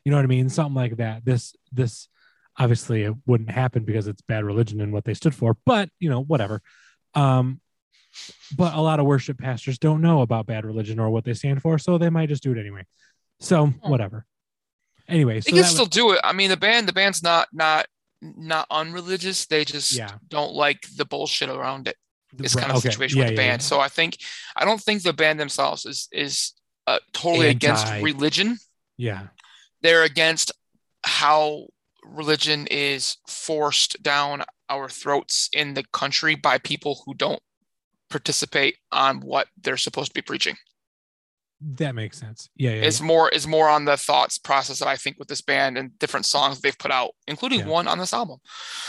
You 0.04 0.12
know 0.12 0.18
what 0.18 0.24
I 0.24 0.28
mean? 0.28 0.50
Something 0.50 0.76
like 0.76 0.98
that. 0.98 1.26
This 1.26 1.56
this 1.72 2.08
obviously 2.58 3.04
it 3.04 3.14
wouldn't 3.26 3.52
happen 3.52 3.84
because 3.84 4.08
it's 4.08 4.22
bad 4.22 4.46
religion 4.46 4.80
and 4.80 4.94
what 4.94 5.04
they 5.04 5.14
stood 5.14 5.36
for, 5.36 5.58
but 5.66 5.90
you 6.00 6.10
know, 6.10 6.22
whatever. 6.22 6.62
Um 7.14 7.60
but 8.58 8.74
a 8.74 8.82
lot 8.82 9.00
of 9.00 9.06
worship 9.06 9.38
pastors 9.38 9.78
don't 9.78 10.02
know 10.02 10.22
about 10.22 10.46
bad 10.46 10.66
religion 10.66 11.00
or 11.00 11.10
what 11.10 11.24
they 11.24 11.34
stand 11.34 11.62
for, 11.62 11.78
so 11.78 11.98
they 11.98 12.10
might 12.10 12.30
just 12.30 12.44
do 12.44 12.52
it 12.52 12.58
anyway. 12.60 12.86
So 13.40 13.68
whatever. 13.82 14.26
Anyway, 15.08 15.42
so 15.42 15.52
They 15.56 15.62
can 15.62 15.70
still 15.70 15.86
do 15.86 16.14
it. 16.14 16.20
I 16.24 16.34
mean, 16.34 16.50
the 16.50 16.58
band, 16.58 16.88
the 16.88 16.94
band's 16.94 17.22
not 17.22 17.48
not 17.54 17.88
not 18.22 18.66
unreligious. 18.72 19.46
They 19.46 19.66
just 19.66 19.94
Yeah. 19.94 20.14
don't 20.30 20.54
like 20.54 20.82
the 20.96 21.06
bullshit 21.06 21.50
around 21.50 21.88
it. 21.88 21.96
was, 22.34 22.46
It's 22.46 22.56
kind 22.56 22.72
of 22.72 22.78
okay, 22.78 22.90
situation 22.90 23.20
yeah, 23.20 23.26
with 23.26 23.36
the 23.36 23.42
yeah, 23.42 23.50
band. 23.52 23.62
So 23.62 23.80
I 23.80 23.88
think 23.88 24.18
I 24.56 24.66
don't 24.66 24.82
think 24.82 25.04
the 25.04 25.14
band 25.14 25.40
themselves 25.40 25.86
is 25.86 26.08
is 26.12 26.54
uh, 26.88 27.00
totally 27.14 27.48
against 27.48 27.88
religion. 28.02 28.58
Yeah. 28.98 29.28
They're 29.82 30.04
against 30.04 30.52
how 31.04 31.68
religion 32.04 32.68
is 32.68 33.18
forced 33.28 34.02
down 34.02 34.44
our 34.70 34.90
throats 34.90 35.50
in 35.54 35.74
the 35.74 35.84
country 35.92 36.36
by 36.36 36.58
people 36.58 37.02
who 37.06 37.14
don't 37.14 37.42
participate 38.10 38.78
on 38.92 39.20
what 39.22 39.48
they're 39.62 39.78
supposed 39.78 40.10
to 40.10 40.14
be 40.14 40.22
preaching. 40.22 40.56
That 41.62 41.96
makes 41.96 42.20
sense. 42.20 42.50
Yeah, 42.56 42.72
yeah. 42.72 42.82
It's 42.84 43.02
more 43.02 43.30
is 43.30 43.48
more 43.48 43.70
on 43.70 43.86
the 43.86 43.98
thoughts 43.98 44.38
process 44.38 44.80
that 44.80 44.88
I 44.88 44.98
think 44.98 45.18
with 45.18 45.28
this 45.30 45.42
band 45.42 45.78
and 45.78 45.98
different 46.00 46.26
songs 46.26 46.60
they've 46.60 46.78
put 46.78 46.92
out, 46.92 47.12
including 47.28 47.62
Yeah. 47.62 47.68
one 47.68 47.88
on 47.88 47.98
this 47.98 48.14
album. 48.14 48.40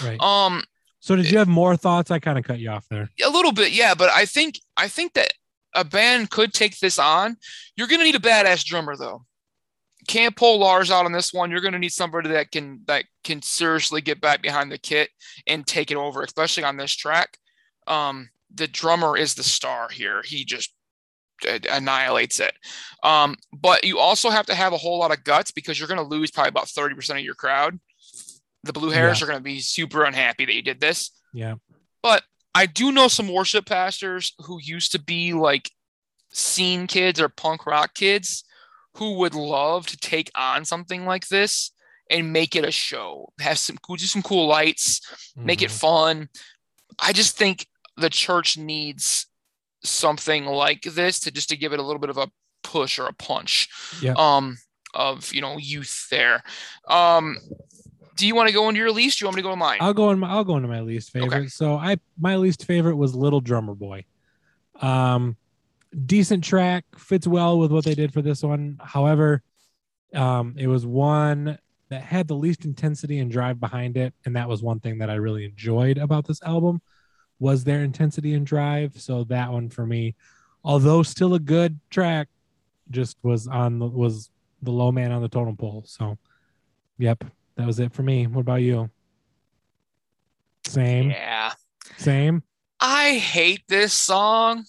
Right. 0.03 0.21
Um, 0.21 0.65
So 1.01 1.15
did 1.15 1.31
you 1.31 1.39
have 1.39 1.47
more 1.49 1.77
thoughts? 1.77 2.11
I 2.11 2.19
kind 2.19 2.37
of 2.39 2.45
cut 2.45 2.59
you 2.59 2.69
off 2.71 2.87
there. 2.91 3.09
a 3.25 3.31
little 3.31 3.53
bit, 3.53 3.73
yeah, 3.73 3.95
but 3.95 4.11
I 4.11 4.27
think 4.27 4.59
I 4.77 4.89
think 4.89 5.15
that 5.15 5.33
a 5.75 5.85
band 5.85 6.31
could 6.31 6.53
take 6.53 6.79
this 6.81 6.99
on. 6.99 7.37
You're 7.77 7.87
gonna 7.87 8.05
need 8.05 8.17
a 8.17 8.21
badass 8.21 8.65
drummer 8.65 8.97
though. 8.97 9.25
Can't 10.09 10.37
pull 10.37 10.59
Lars 10.59 10.91
out 10.91 11.05
on 11.05 11.13
this 11.13 11.33
one. 11.33 11.51
You're 11.51 11.61
gonna 11.61 11.79
need 11.79 11.93
somebody 11.93 12.31
that 12.31 12.51
can 12.51 12.83
that 12.87 13.05
can 13.23 13.43
seriously 13.43 14.01
get 14.01 14.21
back 14.21 14.43
behind 14.43 14.73
the 14.73 14.79
kit 14.79 15.11
and 15.47 15.65
take 15.67 15.91
it 15.93 15.97
over, 15.97 16.23
especially 16.23 16.65
on 16.65 16.77
this 16.77 16.95
track. 16.95 17.39
Um, 17.87 18.31
the 18.57 18.67
drummer 18.69 19.17
is 19.17 19.35
the 19.35 19.43
star 19.43 19.89
here. 19.89 20.23
He 20.25 20.45
just 20.45 20.73
annihilates 21.71 22.41
it. 22.41 22.55
Um, 23.03 23.37
but 23.53 23.85
you 23.85 23.99
also 23.99 24.31
have 24.31 24.47
to 24.47 24.55
have 24.55 24.73
a 24.73 24.79
whole 24.79 24.99
lot 24.99 25.13
of 25.13 25.23
guts 25.25 25.51
because 25.51 25.79
you're 25.79 25.89
gonna 25.89 26.03
lose 26.03 26.31
probably 26.31 26.49
about 26.49 26.67
30% 26.67 27.19
of 27.19 27.25
your 27.25 27.35
crowd. 27.35 27.79
The 28.65 28.73
blue 28.73 28.91
hairs 28.91 29.23
are 29.23 29.27
gonna 29.27 29.41
be 29.41 29.61
super 29.61 30.05
unhappy 30.05 30.47
that 30.47 30.55
you 30.55 30.63
did 30.63 30.81
this. 30.81 31.11
Yeah. 31.35 31.57
But 32.03 32.25
I 32.55 32.67
do 32.67 32.91
know 32.91 33.09
some 33.09 33.29
worship 33.29 33.67
pastors 33.67 34.33
who 34.39 34.59
used 34.63 34.93
to 34.93 34.99
be 34.99 35.35
like 35.35 35.71
scene 36.33 36.87
kids 36.87 37.21
or 37.21 37.29
punk 37.29 37.67
rock 37.67 37.95
kids 37.95 38.45
who 38.95 39.19
would 39.19 39.35
love 39.35 39.87
to 39.89 39.97
take 39.99 40.31
on 40.35 40.65
something 40.65 41.05
like 41.05 41.29
this 41.29 41.71
and 42.11 42.33
make 42.33 42.57
it 42.57 42.65
a 42.65 42.71
show. 42.71 43.31
Have 43.41 43.59
some 43.59 43.77
do 43.89 43.97
some 43.99 44.23
cool 44.23 44.47
lights, 44.47 45.01
make 45.37 45.61
it 45.61 45.71
Mhm. 45.71 45.79
fun. 45.79 46.29
I 46.99 47.13
just 47.13 47.37
think 47.37 47.67
the 47.97 48.11
church 48.11 48.59
needs 48.59 49.27
something 49.83 50.47
like 50.47 50.83
this 50.83 51.21
to 51.21 51.31
just 51.31 51.49
to 51.49 51.57
give 51.57 51.73
it 51.73 51.79
a 51.79 51.83
little 51.83 52.01
bit 52.01 52.11
of 52.11 52.19
a 52.19 52.31
push 52.63 52.99
or 52.99 53.07
a 53.07 53.13
punch. 53.13 53.69
Yeah. 54.01 54.15
Um 54.17 54.59
of 54.95 55.33
you 55.33 55.41
know 55.41 55.57
youth 55.59 56.09
there. 56.11 56.43
Um 56.89 57.37
do 58.17 58.27
you 58.27 58.35
want 58.35 58.49
to 58.49 58.55
go 58.55 58.69
into 58.69 58.81
your 58.81 58.91
least? 58.91 59.19
Do 59.19 59.25
you 59.25 59.27
want 59.27 59.37
me 59.37 59.43
to 59.43 59.47
go 59.47 59.51
to 59.51 59.57
mine? 59.57 59.79
I'll 59.81 59.93
go 59.93 60.11
in. 60.11 60.19
My, 60.19 60.31
I'll 60.31 60.45
go 60.45 60.57
into 60.57 60.69
my 60.69 60.81
least 60.81 61.11
favorite. 61.11 61.51
So 61.51 61.77
I 61.77 61.99
my 62.19 62.37
least 62.37 62.65
favorite 62.65 62.97
was 62.97 63.15
Little 63.15 63.41
Drummer 63.41 63.75
Boy. 63.75 64.07
Um, 64.81 65.37
decent 66.07 66.43
track 66.43 66.85
fits 66.97 67.27
well 67.27 67.59
with 67.59 67.71
what 67.71 67.85
they 67.85 67.95
did 67.95 68.13
for 68.13 68.23
this 68.23 68.43
one. 68.43 68.79
However, 68.83 69.43
um, 70.15 70.55
it 70.59 70.67
was 70.67 70.87
one 70.87 71.59
that 71.89 72.03
had 72.03 72.27
the 72.27 72.35
least 72.35 72.65
intensity 72.65 73.19
and 73.19 73.31
drive 73.31 73.61
behind 73.61 73.97
it, 73.97 74.15
and 74.25 74.35
that 74.37 74.49
was 74.49 74.63
one 74.63 74.81
thing 74.81 74.99
that 74.99 75.11
I 75.11 75.15
really 75.15 75.45
enjoyed 75.45 75.99
about 75.99 76.27
this 76.27 76.43
album 76.43 76.81
was 77.39 77.65
their 77.65 77.83
intensity 77.83 78.35
and 78.35 78.47
drive. 78.47 79.01
So 79.01 79.25
that 79.25 79.53
one 79.53 79.69
for 79.69 79.87
me, 79.87 80.15
although 80.65 81.03
still 81.03 81.35
a 81.35 81.39
good 81.39 81.79
track, 81.91 82.29
just 82.91 83.17
was 83.23 83.47
on 83.49 83.79
the 83.79 83.87
was 83.87 84.31
the 84.63 84.71
low 84.71 84.93
man 84.93 85.13
on 85.13 85.23
the 85.23 85.29
totem 85.29 85.57
pole. 85.57 85.85
So, 85.87 86.19
yep, 86.99 87.25
that 87.57 87.67
was 87.67 87.79
it 87.81 87.93
for 87.93 88.03
me. 88.03 88.27
What 88.27 88.41
about 88.41 88.63
you? 88.63 88.91
Same, 90.67 91.11
yeah. 91.11 91.53
same. 91.97 92.43
I 92.81 93.15
hate 93.15 93.63
this 93.69 93.93
song. 93.93 94.65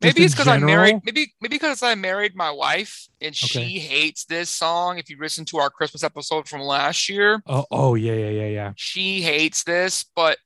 Maybe 0.00 0.22
it's 0.22 0.32
because 0.32 0.46
I 0.46 0.58
married. 0.58 1.00
Maybe 1.04 1.32
maybe 1.40 1.56
because 1.56 1.82
I 1.82 1.96
married 1.96 2.36
my 2.36 2.52
wife 2.52 3.08
and 3.20 3.30
Okay. 3.30 3.36
she 3.66 3.78
hates 3.80 4.24
this 4.26 4.48
song. 4.48 4.98
If 4.98 5.10
you 5.10 5.16
listen 5.20 5.44
to 5.46 5.58
our 5.58 5.70
Christmas 5.70 6.04
episode 6.04 6.48
from 6.48 6.60
last 6.60 7.08
year, 7.08 7.42
Oh, 7.46 7.66
oh 7.72 7.94
yeah, 7.96 8.12
yeah, 8.12 8.30
yeah, 8.30 8.46
yeah. 8.46 8.72
she 8.76 9.22
hates 9.22 9.64
this. 9.64 10.04
But 10.14 10.38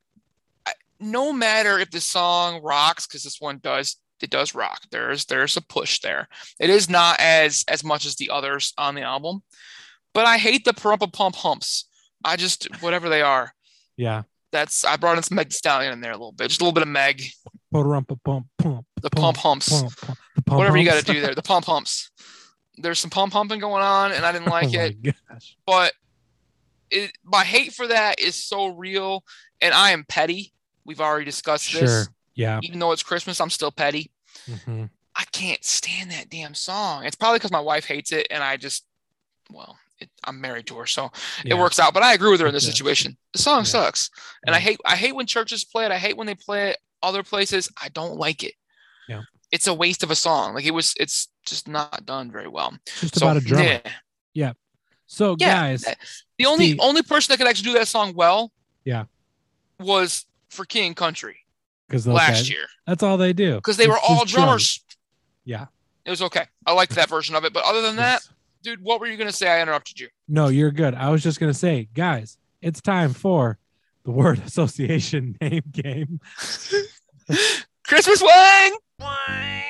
no 1.02 1.32
matter 1.32 1.78
if 1.78 1.90
the 1.90 2.00
song 2.00 2.60
rocks, 2.62 3.06
because 3.06 3.22
this 3.22 3.40
one 3.40 3.58
does, 3.58 3.96
it 4.22 4.30
does 4.30 4.54
rock. 4.54 4.82
There's 4.90 5.24
there's 5.24 5.56
a 5.56 5.60
push 5.60 6.00
there. 6.00 6.28
It 6.60 6.70
is 6.70 6.88
not 6.88 7.16
as 7.20 7.64
as 7.68 7.82
much 7.82 8.06
as 8.06 8.16
the 8.16 8.30
others 8.30 8.72
on 8.78 8.94
the 8.94 9.02
album, 9.02 9.42
but 10.14 10.26
I 10.26 10.38
hate 10.38 10.64
the 10.64 10.72
pump 10.72 11.12
pump 11.12 11.36
humps. 11.36 11.88
I 12.24 12.36
just 12.36 12.68
whatever 12.82 13.08
they 13.08 13.22
are. 13.22 13.52
Yeah. 13.96 14.22
That's 14.52 14.84
I 14.84 14.96
brought 14.96 15.16
in 15.16 15.22
some 15.22 15.36
Meg 15.36 15.52
Stallion 15.52 15.92
in 15.92 16.00
there 16.00 16.12
a 16.12 16.16
little 16.16 16.32
bit, 16.32 16.48
just 16.48 16.60
a 16.60 16.64
little 16.64 16.74
bit 16.74 16.82
of 16.82 16.88
Meg, 16.88 17.22
Pump, 17.72 18.06
pump, 18.22 18.46
pump, 18.58 18.86
the 19.00 19.08
pump 19.10 19.38
humps, 19.38 19.68
pump, 19.68 19.96
pump, 19.96 20.18
pump 20.46 20.58
whatever 20.58 20.76
you 20.76 20.84
got 20.84 21.02
to 21.02 21.12
do 21.12 21.20
there, 21.22 21.34
the 21.34 21.42
pump 21.42 21.64
humps. 21.64 22.10
There's 22.76 22.98
some 22.98 23.10
pump 23.10 23.32
pumping 23.32 23.60
going 23.60 23.82
on, 23.82 24.12
and 24.12 24.26
I 24.26 24.32
didn't 24.32 24.48
oh 24.48 24.50
like 24.50 24.68
oh 24.76 24.80
it. 24.80 25.02
gosh. 25.02 25.56
but 25.66 25.94
it, 26.92 27.12
my 27.24 27.42
hate 27.44 27.72
for 27.72 27.86
that 27.86 28.20
is 28.20 28.34
so 28.36 28.66
real 28.66 29.24
and 29.60 29.72
i 29.74 29.90
am 29.90 30.04
petty 30.06 30.52
we've 30.84 31.00
already 31.00 31.24
discussed 31.24 31.64
Sure. 31.68 31.80
this 31.80 32.08
Yeah. 32.34 32.60
even 32.62 32.78
though 32.78 32.92
it's 32.92 33.02
christmas 33.02 33.40
i'm 33.40 33.50
still 33.50 33.70
petty 33.70 34.10
Mhm. 34.48 34.90
i 35.16 35.24
can't 35.32 35.64
stand 35.64 36.10
that 36.10 36.30
damn 36.30 36.54
song 36.54 37.04
it's 37.04 37.16
probably 37.16 37.38
because 37.38 37.50
my 37.52 37.60
wife 37.60 37.84
hates 37.86 38.12
it 38.12 38.26
and 38.30 38.42
i 38.42 38.56
just 38.56 38.84
well 39.50 39.78
it, 39.98 40.10
i'm 40.24 40.40
married 40.40 40.66
to 40.66 40.76
her 40.76 40.86
so 40.86 41.10
Yeah. 41.44 41.54
it 41.54 41.58
works 41.58 41.78
out 41.78 41.92
but 41.94 42.02
i 42.02 42.14
agree 42.14 42.30
with 42.30 42.40
her 42.40 42.46
in 42.46 42.54
this 42.54 42.64
does. 42.64 42.72
situation 42.74 43.16
the 43.32 43.38
song 43.38 43.60
Yeah. 43.60 43.64
sucks 43.64 44.10
and 44.46 44.54
i 44.56 44.58
hate 44.60 44.78
i 44.84 44.96
hate 44.96 45.14
when 45.14 45.26
churches 45.26 45.64
play 45.64 45.84
it 45.84 45.92
i 45.92 45.98
hate 45.98 46.16
when 46.16 46.26
they 46.26 46.34
play 46.34 46.70
it 46.70 46.78
other 47.02 47.22
places 47.22 47.68
i 47.80 47.88
don't 47.90 48.16
like 48.16 48.42
it 48.42 48.54
Yeah. 49.08 49.22
it's 49.50 49.66
a 49.66 49.74
waste 49.74 50.02
of 50.02 50.10
a 50.10 50.16
song 50.16 50.54
like 50.54 50.64
it 50.64 50.70
was 50.74 50.94
it's 50.98 51.28
just 51.44 51.68
not 51.68 52.06
done 52.06 52.30
very 52.32 52.48
well 52.48 52.72
just 53.00 53.18
so 53.18 53.26
about 53.26 53.36
a 53.36 53.40
drummer. 53.44 53.64
yeah. 53.64 53.80
yeah. 54.34 54.52
So 55.06 55.36
Yeah, 55.38 55.60
guys, 55.76 55.84
The 56.38 56.46
only 56.46 56.68
Steve- 56.68 56.80
only 56.80 57.02
person 57.02 57.30
that 57.32 57.36
could 57.38 57.46
actually 57.46 57.64
do 57.72 57.78
that 57.78 57.86
song 57.88 58.14
well, 58.14 58.50
Yeah. 58.84 59.04
was 59.78 60.24
for 60.52 60.64
King 60.64 60.94
Country 60.94 61.38
because 61.88 62.06
last 62.06 62.48
year 62.50 62.66
that's 62.86 63.02
all 63.02 63.16
they 63.16 63.32
do. 63.32 63.56
because 63.56 63.76
they 63.76 63.88
were 63.88 63.98
all 63.98 64.24
just 64.24 64.34
drums. 64.34 64.44
drummers. 64.44 64.84
Yeah. 65.44 65.66
It 66.04 66.10
was 66.10 66.22
okay. 66.22 66.46
I 66.66 66.72
liked 66.72 66.94
that 66.96 67.08
version 67.08 67.34
of 67.34 67.44
it, 67.44 67.52
but 67.52 67.64
other 67.64 67.80
than 67.82 67.96
that, 67.96 68.22
dude, 68.62 68.82
what 68.82 69.00
were 69.00 69.06
you 69.06 69.16
gonna 69.16 69.32
say? 69.32 69.48
I 69.48 69.62
interrupted 69.62 70.00
you. 70.00 70.08
No, 70.28 70.48
you're 70.48 70.70
good. 70.70 70.94
I 70.94 71.10
was 71.10 71.22
just 71.22 71.38
gonna 71.40 71.54
say, 71.54 71.88
guys, 71.94 72.38
it's 72.60 72.80
time 72.80 73.12
for 73.12 73.58
the 74.04 74.10
word 74.10 74.40
association 74.44 75.36
name 75.40 75.62
game. 75.70 76.20
Christmas 77.86 78.22
Wang. 78.22 78.76
Wang, 78.98 79.61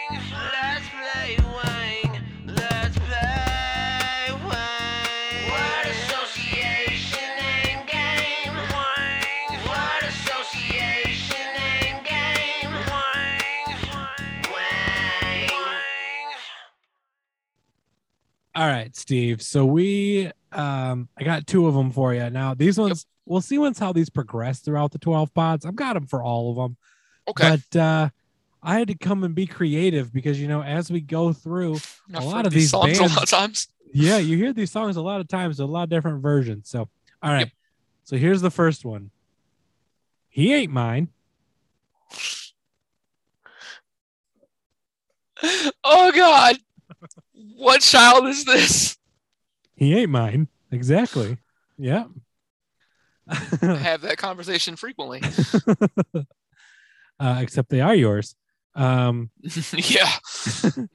All 18.54 18.66
right, 18.66 18.94
Steve. 18.94 19.40
So 19.42 19.64
we 19.64 20.30
um 20.52 21.08
I 21.18 21.24
got 21.24 21.46
two 21.46 21.66
of 21.66 21.74
them 21.74 21.90
for 21.90 22.12
you. 22.14 22.28
Now 22.30 22.54
these 22.54 22.78
ones 22.78 23.06
we'll 23.24 23.40
see 23.40 23.56
once 23.58 23.78
how 23.78 23.92
these 23.92 24.10
progress 24.10 24.60
throughout 24.60 24.92
the 24.92 24.98
12 24.98 25.32
pods. 25.32 25.64
I've 25.64 25.76
got 25.76 25.94
them 25.94 26.06
for 26.06 26.22
all 26.22 26.50
of 26.50 26.56
them. 26.56 26.76
Okay. 27.28 27.56
But 27.72 27.80
uh 27.80 28.08
I 28.62 28.78
had 28.78 28.88
to 28.88 28.94
come 28.94 29.24
and 29.24 29.34
be 29.34 29.46
creative 29.46 30.12
because 30.12 30.40
you 30.40 30.48
know 30.48 30.62
as 30.62 30.90
we 30.90 31.00
go 31.00 31.32
through, 31.32 31.76
I've 32.14 32.22
a 32.22 32.26
lot 32.26 32.46
of 32.46 32.52
these 32.52 32.70
songs 32.70 32.98
a 32.98 33.02
lot 33.04 33.22
of 33.22 33.28
times. 33.30 33.68
yeah, 33.92 34.18
you 34.18 34.36
hear 34.36 34.52
these 34.52 34.70
songs 34.70 34.96
a 34.96 35.02
lot 35.02 35.20
of 35.20 35.28
times, 35.28 35.58
a 35.58 35.66
lot 35.66 35.84
of 35.84 35.88
different 35.88 36.22
versions. 36.22 36.68
So 36.68 36.88
all 37.22 37.32
right. 37.32 37.40
Yep. 37.40 37.50
So 38.04 38.16
here's 38.16 38.40
the 38.40 38.50
first 38.50 38.84
one. 38.84 39.10
He 40.28 40.52
ain't 40.52 40.72
mine. 40.72 41.08
Oh 45.84 46.12
God, 46.14 46.56
what 47.56 47.80
child 47.80 48.26
is 48.26 48.44
this? 48.44 48.96
He 49.74 49.94
ain't 49.94 50.10
mine. 50.10 50.48
Exactly. 50.70 51.38
Yeah. 51.78 52.04
I 53.28 53.34
have 53.76 54.02
that 54.02 54.18
conversation 54.18 54.76
frequently. 54.76 55.22
uh, 57.20 57.38
except 57.40 57.70
they 57.70 57.80
are 57.80 57.94
yours. 57.94 58.34
Um, 58.74 59.30
yeah, 59.74 60.10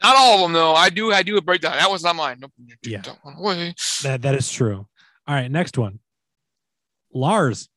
not 0.02 0.16
all 0.18 0.36
of 0.36 0.42
them 0.42 0.54
though. 0.54 0.74
I 0.74 0.90
do. 0.90 1.12
I 1.12 1.22
do 1.22 1.38
a 1.38 1.42
breakdown. 1.42 1.74
That 1.74 1.92
was 1.92 2.04
not 2.04 2.16
mine. 2.16 2.38
Nope. 2.40 2.52
Yeah. 2.84 3.04
That 4.04 4.24
that 4.24 4.36
is 4.36 4.52
true. 4.52 4.88
All 5.28 5.36
right, 5.36 5.50
next 5.50 5.78
one. 5.78 6.00
Lars. 7.14 7.70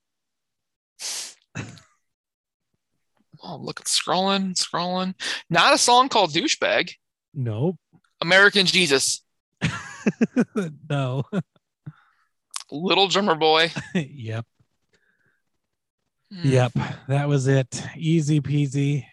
Oh, 3.42 3.56
look 3.56 3.80
at 3.80 3.86
scrolling, 3.86 4.54
scrolling. 4.54 5.14
Not 5.48 5.74
a 5.74 5.78
song 5.78 6.08
called 6.08 6.32
Douchebag. 6.32 6.92
Nope. 7.34 7.76
American 8.20 8.66
Jesus. 8.66 9.22
no. 10.88 11.24
Little 12.70 13.08
Drummer 13.08 13.34
Boy. 13.34 13.72
yep. 13.94 14.44
Hmm, 16.32 16.48
Yep. 16.48 16.72
That 17.08 17.28
was 17.28 17.46
it. 17.48 17.82
Easy 17.96 18.40
peasy. 18.40 19.04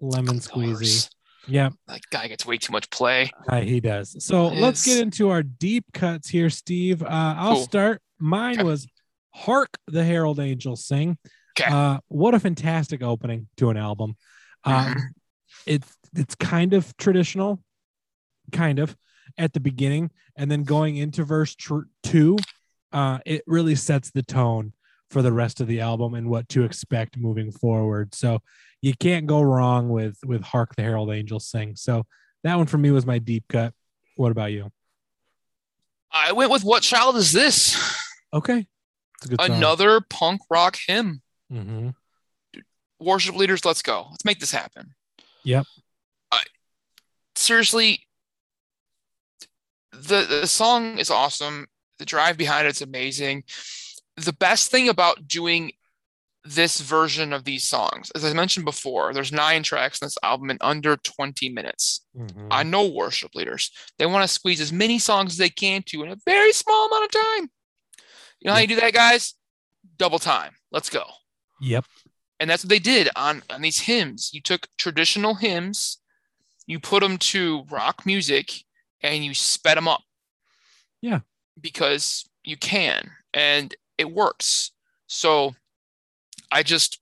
Lemon 0.00 0.38
squeezy. 0.40 1.08
Yep. 1.48 1.72
That 1.88 2.00
guy 2.10 2.28
gets 2.28 2.44
way 2.44 2.58
too 2.58 2.72
much 2.72 2.90
play. 2.90 3.30
Uh, 3.48 3.60
he 3.60 3.80
does. 3.80 4.24
So 4.24 4.48
let's 4.48 4.84
get 4.84 4.98
into 4.98 5.30
our 5.30 5.42
deep 5.42 5.84
cuts 5.92 6.28
here, 6.28 6.50
Steve. 6.50 7.02
Uh, 7.02 7.06
I'll 7.36 7.54
Cool. 7.54 7.64
start. 7.64 8.02
Mine 8.18 8.56
Okay. 8.58 8.64
was 8.64 8.86
Hark 9.32 9.76
the 9.86 10.04
Herald 10.04 10.40
Angels 10.40 10.84
Sing. 10.86 11.18
Okay. 11.58 11.70
Uh, 11.70 11.98
what 12.08 12.34
a 12.34 12.40
fantastic 12.40 13.02
opening 13.02 13.48
to 13.58 13.70
an 13.70 13.76
album. 13.76 14.16
Um, 14.64 14.94
Mhm. 14.94 15.00
it's 15.66 15.96
it's 16.14 16.34
kind 16.34 16.72
of 16.72 16.96
traditional, 16.96 17.62
kind 18.52 18.78
of 18.78 18.96
at 19.38 19.52
the 19.52 19.60
beginning, 19.60 20.10
and 20.36 20.50
then 20.50 20.62
going 20.62 20.96
into 20.96 21.24
verse 21.24 21.54
tr- 21.54 21.88
two, 22.02 22.36
uh, 22.92 23.18
it 23.26 23.42
really 23.46 23.74
sets 23.74 24.10
the 24.10 24.22
tone 24.22 24.72
for 25.10 25.22
the 25.22 25.32
rest 25.32 25.60
of 25.60 25.66
the 25.66 25.80
album 25.80 26.14
and 26.14 26.28
what 26.28 26.48
to 26.50 26.64
expect 26.64 27.16
moving 27.16 27.52
forward. 27.52 28.14
So 28.14 28.40
you 28.82 28.94
can't 28.94 29.26
go 29.26 29.40
wrong 29.42 29.88
with 29.88 30.18
with 30.24 30.42
"Hark 30.42 30.74
the 30.76 30.82
Herald 30.82 31.10
Angels 31.10 31.46
Sing." 31.46 31.76
So 31.76 32.06
that 32.44 32.56
one 32.56 32.66
for 32.66 32.78
me 32.78 32.90
was 32.90 33.06
my 33.06 33.18
deep 33.18 33.44
cut. 33.48 33.72
What 34.16 34.30
about 34.30 34.52
you? 34.52 34.70
I 36.10 36.32
went 36.32 36.50
with 36.50 36.64
What 36.64 36.82
Child 36.82 37.16
Is 37.16 37.32
This? 37.32 37.76
Okay, 38.32 38.66
it's 39.16 39.26
a 39.26 39.28
good 39.28 39.40
song. 39.40 39.56
Another 39.56 40.00
punk 40.00 40.40
rock 40.50 40.76
hymn. 40.86 41.22
Mhm. 41.52 41.94
Worship 42.98 43.34
leaders, 43.34 43.64
let's 43.64 43.82
go. 43.82 44.06
Let's 44.10 44.24
make 44.24 44.40
this 44.40 44.50
happen. 44.50 44.94
Yep. 45.44 45.66
I, 46.32 46.42
seriously, 47.34 48.05
the 50.00 50.26
the 50.40 50.46
song 50.46 50.98
is 50.98 51.10
awesome. 51.10 51.66
The 51.98 52.04
drive 52.04 52.36
behind 52.36 52.66
it's 52.66 52.82
amazing. 52.82 53.44
The 54.16 54.32
best 54.32 54.70
thing 54.70 54.88
about 54.88 55.26
doing 55.28 55.72
this 56.44 56.80
version 56.80 57.32
of 57.32 57.44
these 57.44 57.64
songs, 57.64 58.10
as 58.14 58.24
I 58.24 58.32
mentioned 58.32 58.64
before, 58.64 59.12
there's 59.12 59.32
nine 59.32 59.62
tracks 59.64 60.00
in 60.00 60.06
this 60.06 60.18
album 60.22 60.50
in 60.50 60.58
under 60.60 60.96
20 60.96 61.48
minutes. 61.48 62.06
Mhm. 62.16 62.48
I 62.50 62.62
know 62.62 62.86
worship 62.86 63.34
leaders. 63.34 63.72
They 63.98 64.06
want 64.06 64.22
to 64.22 64.32
squeeze 64.32 64.60
as 64.60 64.72
many 64.72 64.98
songs 65.00 65.32
as 65.32 65.38
they 65.38 65.50
can 65.50 65.82
to 65.86 66.04
in 66.04 66.12
a 66.12 66.18
very 66.24 66.52
small 66.52 66.86
amount 66.86 67.04
of 67.04 67.10
time. 67.10 67.50
You 68.38 68.48
know 68.48 68.52
how 68.52 68.60
you 68.60 68.68
do 68.68 68.76
that, 68.76 68.92
guys? 68.92 69.34
Double 69.96 70.20
time. 70.20 70.54
Let's 70.70 70.88
go. 70.88 71.04
Yep. 71.60 71.84
And 72.38 72.48
that's 72.48 72.62
what 72.62 72.68
they 72.70 72.78
did 72.78 73.08
on, 73.16 73.42
on 73.50 73.62
these 73.62 73.80
hymns. 73.80 74.30
You 74.32 74.40
took 74.40 74.68
traditional 74.78 75.34
hymns, 75.34 75.98
you 76.66 76.78
put 76.78 77.00
them 77.02 77.18
to 77.18 77.64
rock 77.70 78.04
music, 78.06 78.64
and 79.02 79.24
you 79.24 79.34
sped 79.34 79.76
them 79.76 79.88
up. 79.88 80.02
Yeah. 81.00 81.20
Because 81.60 82.28
you 82.44 82.56
can, 82.56 83.10
and 83.32 83.74
it 83.98 84.10
works. 84.10 84.72
So 85.06 85.54
I 86.50 86.62
just 86.62 87.00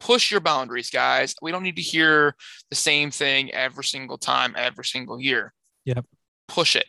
push 0.00 0.30
your 0.30 0.40
boundaries, 0.40 0.90
guys. 0.90 1.34
We 1.40 1.52
don't 1.52 1.62
need 1.62 1.76
to 1.76 1.82
hear 1.82 2.34
the 2.70 2.76
same 2.76 3.10
thing 3.10 3.52
every 3.52 3.84
single 3.84 4.18
time, 4.18 4.54
every 4.56 4.84
single 4.84 5.20
year. 5.20 5.52
Yep. 5.84 6.04
Push 6.48 6.76
it. 6.76 6.86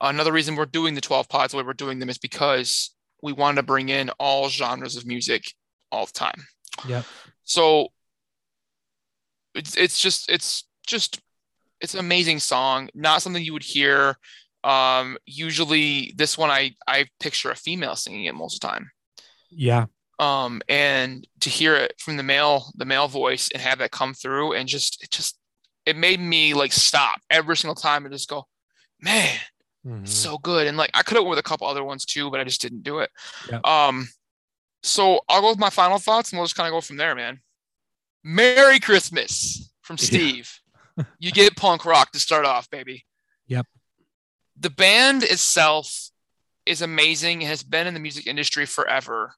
Another 0.00 0.32
reason 0.32 0.56
we're 0.56 0.66
doing 0.66 0.94
the 0.94 1.00
12 1.00 1.28
pods 1.28 1.52
the 1.52 1.58
way 1.58 1.64
we're 1.64 1.72
doing 1.72 1.98
them 1.98 2.10
is 2.10 2.18
because 2.18 2.94
we 3.22 3.32
want 3.32 3.56
to 3.56 3.62
bring 3.62 3.88
in 3.88 4.10
all 4.18 4.48
genres 4.48 4.96
of 4.96 5.06
music 5.06 5.52
all 5.90 6.06
the 6.06 6.12
time. 6.12 6.46
Yep. 6.86 7.04
So 7.44 7.88
it's 9.54 9.76
it's 9.76 9.98
just 10.00 10.30
it's 10.30 10.64
just 10.86 11.20
it's 11.80 11.94
an 11.94 12.00
amazing 12.00 12.38
song. 12.40 12.88
Not 12.94 13.22
something 13.22 13.44
you 13.44 13.52
would 13.52 13.62
hear. 13.62 14.16
Um, 14.64 15.16
usually 15.26 16.12
this 16.16 16.36
one 16.36 16.50
I 16.50 16.74
I 16.86 17.06
picture 17.20 17.50
a 17.50 17.56
female 17.56 17.94
singing 17.96 18.24
it 18.24 18.34
most 18.34 18.54
of 18.56 18.60
the 18.60 18.66
time. 18.68 18.90
Yeah. 19.50 19.86
Um, 20.18 20.62
and 20.68 21.26
to 21.40 21.50
hear 21.50 21.76
it 21.76 21.94
from 21.98 22.16
the 22.16 22.22
male 22.22 22.72
the 22.74 22.84
male 22.86 23.06
voice 23.08 23.50
and 23.52 23.60
have 23.62 23.78
that 23.78 23.90
come 23.90 24.14
through 24.14 24.54
and 24.54 24.68
just 24.68 25.02
it 25.02 25.10
just 25.10 25.38
it 25.84 25.96
made 25.96 26.18
me 26.20 26.54
like 26.54 26.72
stop 26.72 27.20
every 27.30 27.56
single 27.56 27.74
time 27.76 28.04
and 28.06 28.12
just 28.14 28.28
go, 28.28 28.46
man, 29.00 29.38
Mhm. 29.86 30.08
so 30.08 30.36
good. 30.38 30.66
And 30.66 30.76
like 30.76 30.90
I 30.94 31.02
could 31.02 31.14
have 31.16 31.22
went 31.24 31.30
with 31.30 31.38
a 31.38 31.42
couple 31.48 31.66
other 31.68 31.84
ones 31.84 32.04
too, 32.04 32.30
but 32.30 32.40
I 32.40 32.44
just 32.44 32.60
didn't 32.62 32.82
do 32.82 32.98
it. 33.00 33.10
Yep. 33.52 33.64
Um, 33.64 34.08
so 34.82 35.20
I'll 35.28 35.42
go 35.42 35.50
with 35.50 35.58
my 35.60 35.70
final 35.70 35.98
thoughts 35.98 36.32
and 36.32 36.38
we'll 36.38 36.46
just 36.46 36.56
kind 36.56 36.66
of 36.66 36.72
go 36.72 36.80
from 36.80 36.96
there, 36.96 37.14
man. 37.14 37.40
Merry 38.24 38.80
Christmas 38.80 39.70
from 39.82 39.96
Yeah. 40.00 40.04
Steve. 40.06 40.60
You 41.18 41.32
get 41.32 41.56
punk 41.56 41.84
rock 41.84 42.12
to 42.12 42.20
start 42.20 42.44
off, 42.44 42.70
baby. 42.70 43.04
Yep. 43.46 43.66
The 44.58 44.70
band 44.70 45.22
itself 45.22 46.10
is 46.64 46.82
amazing. 46.82 47.42
It 47.42 47.48
has 47.48 47.62
been 47.62 47.86
in 47.86 47.94
the 47.94 48.00
music 48.00 48.26
industry 48.26 48.66
forever. 48.66 49.34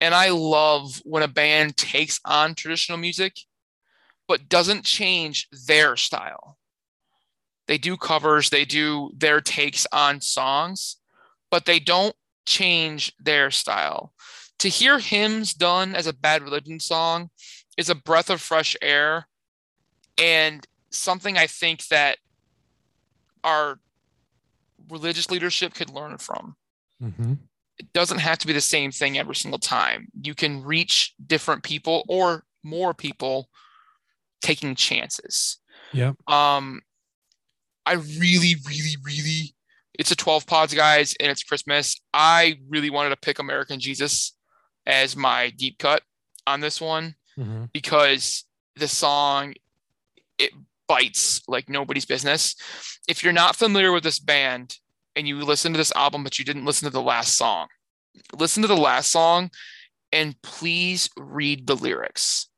And 0.00 0.14
I 0.14 0.28
love 0.30 1.00
when 1.04 1.22
a 1.22 1.28
band 1.28 1.76
takes 1.76 2.20
on 2.24 2.54
traditional 2.54 2.98
music, 2.98 3.34
but 4.28 4.48
doesn't 4.48 4.84
change 4.84 5.48
their 5.66 5.96
style. 5.96 6.58
They 7.66 7.78
do 7.78 7.96
covers, 7.96 8.50
they 8.50 8.64
do 8.64 9.10
their 9.16 9.40
takes 9.40 9.86
on 9.92 10.20
songs, 10.20 10.96
but 11.50 11.64
they 11.64 11.80
don't 11.80 12.14
change 12.44 13.12
their 13.18 13.50
style. 13.50 14.12
To 14.60 14.68
hear 14.68 14.98
hymns 14.98 15.52
done 15.52 15.94
as 15.94 16.06
a 16.06 16.12
bad 16.12 16.42
religion 16.42 16.78
song 16.78 17.30
is 17.76 17.90
a 17.90 17.94
breath 17.94 18.30
of 18.30 18.40
fresh 18.40 18.76
air 18.80 19.26
and 20.18 20.66
something 20.90 21.36
I 21.36 21.46
think 21.46 21.86
that 21.88 22.18
our 23.44 23.78
religious 24.88 25.30
leadership 25.30 25.74
could 25.74 25.90
learn 25.90 26.18
from. 26.18 26.56
Mm-hmm. 27.02 27.34
It 27.78 27.92
doesn't 27.92 28.18
have 28.18 28.38
to 28.38 28.46
be 28.46 28.52
the 28.52 28.60
same 28.60 28.90
thing 28.90 29.18
every 29.18 29.34
single 29.34 29.58
time. 29.58 30.08
You 30.22 30.34
can 30.34 30.62
reach 30.62 31.14
different 31.26 31.62
people 31.62 32.04
or 32.08 32.44
more 32.62 32.94
people 32.94 33.50
taking 34.40 34.74
chances. 34.74 35.58
Yeah. 35.92 36.12
Um, 36.26 36.80
I 37.84 37.94
really, 37.94 38.56
really, 38.66 38.96
really, 39.04 39.54
it's 39.98 40.10
a 40.10 40.16
12 40.16 40.46
pods, 40.46 40.74
guys, 40.74 41.14
and 41.20 41.30
it's 41.30 41.42
Christmas. 41.42 42.00
I 42.14 42.58
really 42.68 42.90
wanted 42.90 43.10
to 43.10 43.16
pick 43.16 43.38
American 43.38 43.78
Jesus 43.78 44.32
as 44.86 45.16
my 45.16 45.50
deep 45.50 45.78
cut 45.78 46.02
on 46.46 46.60
this 46.60 46.80
one 46.80 47.14
Mm-hmm. 47.38 47.64
because 47.74 48.44
the 48.76 48.88
song 48.88 49.52
it 50.38 50.52
bites 50.88 51.42
like 51.48 51.68
nobody's 51.68 52.04
business. 52.04 52.54
If 53.08 53.22
you're 53.22 53.32
not 53.32 53.56
familiar 53.56 53.92
with 53.92 54.02
this 54.02 54.18
band 54.18 54.76
and 55.14 55.26
you 55.26 55.38
listen 55.44 55.72
to 55.72 55.78
this 55.78 55.92
album 55.96 56.24
but 56.24 56.38
you 56.38 56.44
didn't 56.44 56.64
listen 56.64 56.86
to 56.86 56.92
the 56.92 57.02
last 57.02 57.36
song, 57.36 57.68
listen 58.38 58.62
to 58.62 58.68
the 58.68 58.76
last 58.76 59.10
song 59.10 59.50
and 60.12 60.40
please 60.42 61.10
read 61.16 61.66
the 61.66 61.76
lyrics. 61.76 62.48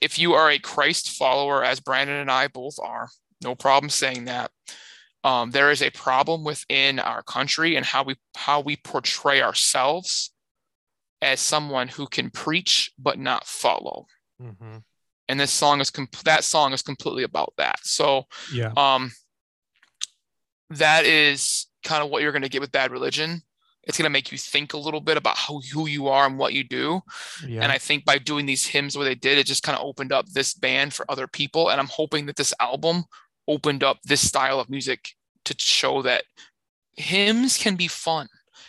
If 0.00 0.18
you 0.18 0.32
are 0.32 0.50
a 0.50 0.58
Christ 0.58 1.10
follower, 1.10 1.62
as 1.62 1.80
Brandon 1.80 2.16
and 2.16 2.30
I 2.30 2.48
both 2.48 2.76
are, 2.82 3.08
no 3.42 3.54
problem 3.54 3.90
saying 3.90 4.26
that. 4.26 4.50
Um, 5.22 5.50
there 5.50 5.70
is 5.70 5.82
a 5.82 5.90
problem 5.90 6.44
within 6.44 6.98
our 6.98 7.22
country 7.22 7.76
and 7.76 7.84
how 7.84 8.04
we 8.04 8.16
how 8.34 8.60
we 8.60 8.76
portray 8.76 9.42
ourselves 9.42 10.32
as 11.20 11.40
someone 11.40 11.88
who 11.88 12.06
can 12.06 12.30
preach 12.30 12.90
but 12.98 13.18
not 13.18 13.46
follow 13.46 14.06
Mm-hmm. 14.42 14.78
And 15.30 15.38
this 15.40 15.52
song 15.52 15.80
is 15.80 15.90
com- 15.90 16.08
that 16.24 16.44
song 16.44 16.72
is 16.72 16.82
completely 16.82 17.22
about 17.22 17.52
that. 17.56 17.78
So 17.82 18.24
Yeah. 18.52 18.72
um 18.76 19.12
that 20.70 21.04
is 21.04 21.66
kind 21.84 22.02
of 22.04 22.10
what 22.10 22.22
you're 22.22 22.32
going 22.32 22.42
to 22.42 22.48
get 22.48 22.60
with 22.60 22.72
bad 22.72 22.92
religion. 22.92 23.42
It's 23.84 23.96
going 23.98 24.04
to 24.04 24.10
make 24.18 24.30
you 24.30 24.38
think 24.38 24.72
a 24.72 24.76
little 24.78 25.00
bit 25.00 25.16
about 25.16 25.36
how, 25.36 25.60
who 25.72 25.86
you 25.88 26.08
are 26.08 26.26
and 26.26 26.38
what 26.38 26.52
you 26.52 26.62
do. 26.64 27.00
Yeah. 27.46 27.62
and 27.62 27.72
i 27.72 27.78
think 27.78 28.04
by 28.04 28.18
doing 28.18 28.46
these 28.46 28.66
hymns 28.66 28.96
where 28.96 29.06
they 29.06 29.14
did 29.14 29.38
it 29.38 29.46
just 29.46 29.62
kind 29.62 29.76
of 29.78 29.84
opened 29.84 30.12
up 30.12 30.26
this 30.28 30.54
band 30.54 30.92
for 30.94 31.04
other 31.10 31.26
people. 31.26 31.70
And 31.70 31.80
i'm 31.80 31.88
hoping 31.88 32.26
that 32.26 32.36
this 32.36 32.54
album 32.60 33.04
opened 33.48 33.82
up 33.82 33.98
this 34.04 34.26
style 34.26 34.60
of 34.60 34.68
music 34.70 35.00
to 35.46 35.54
show 35.58 36.02
that 36.02 36.24
hymns 36.96 37.56
can 37.56 37.74
be 37.76 37.88
fun. 37.88 38.28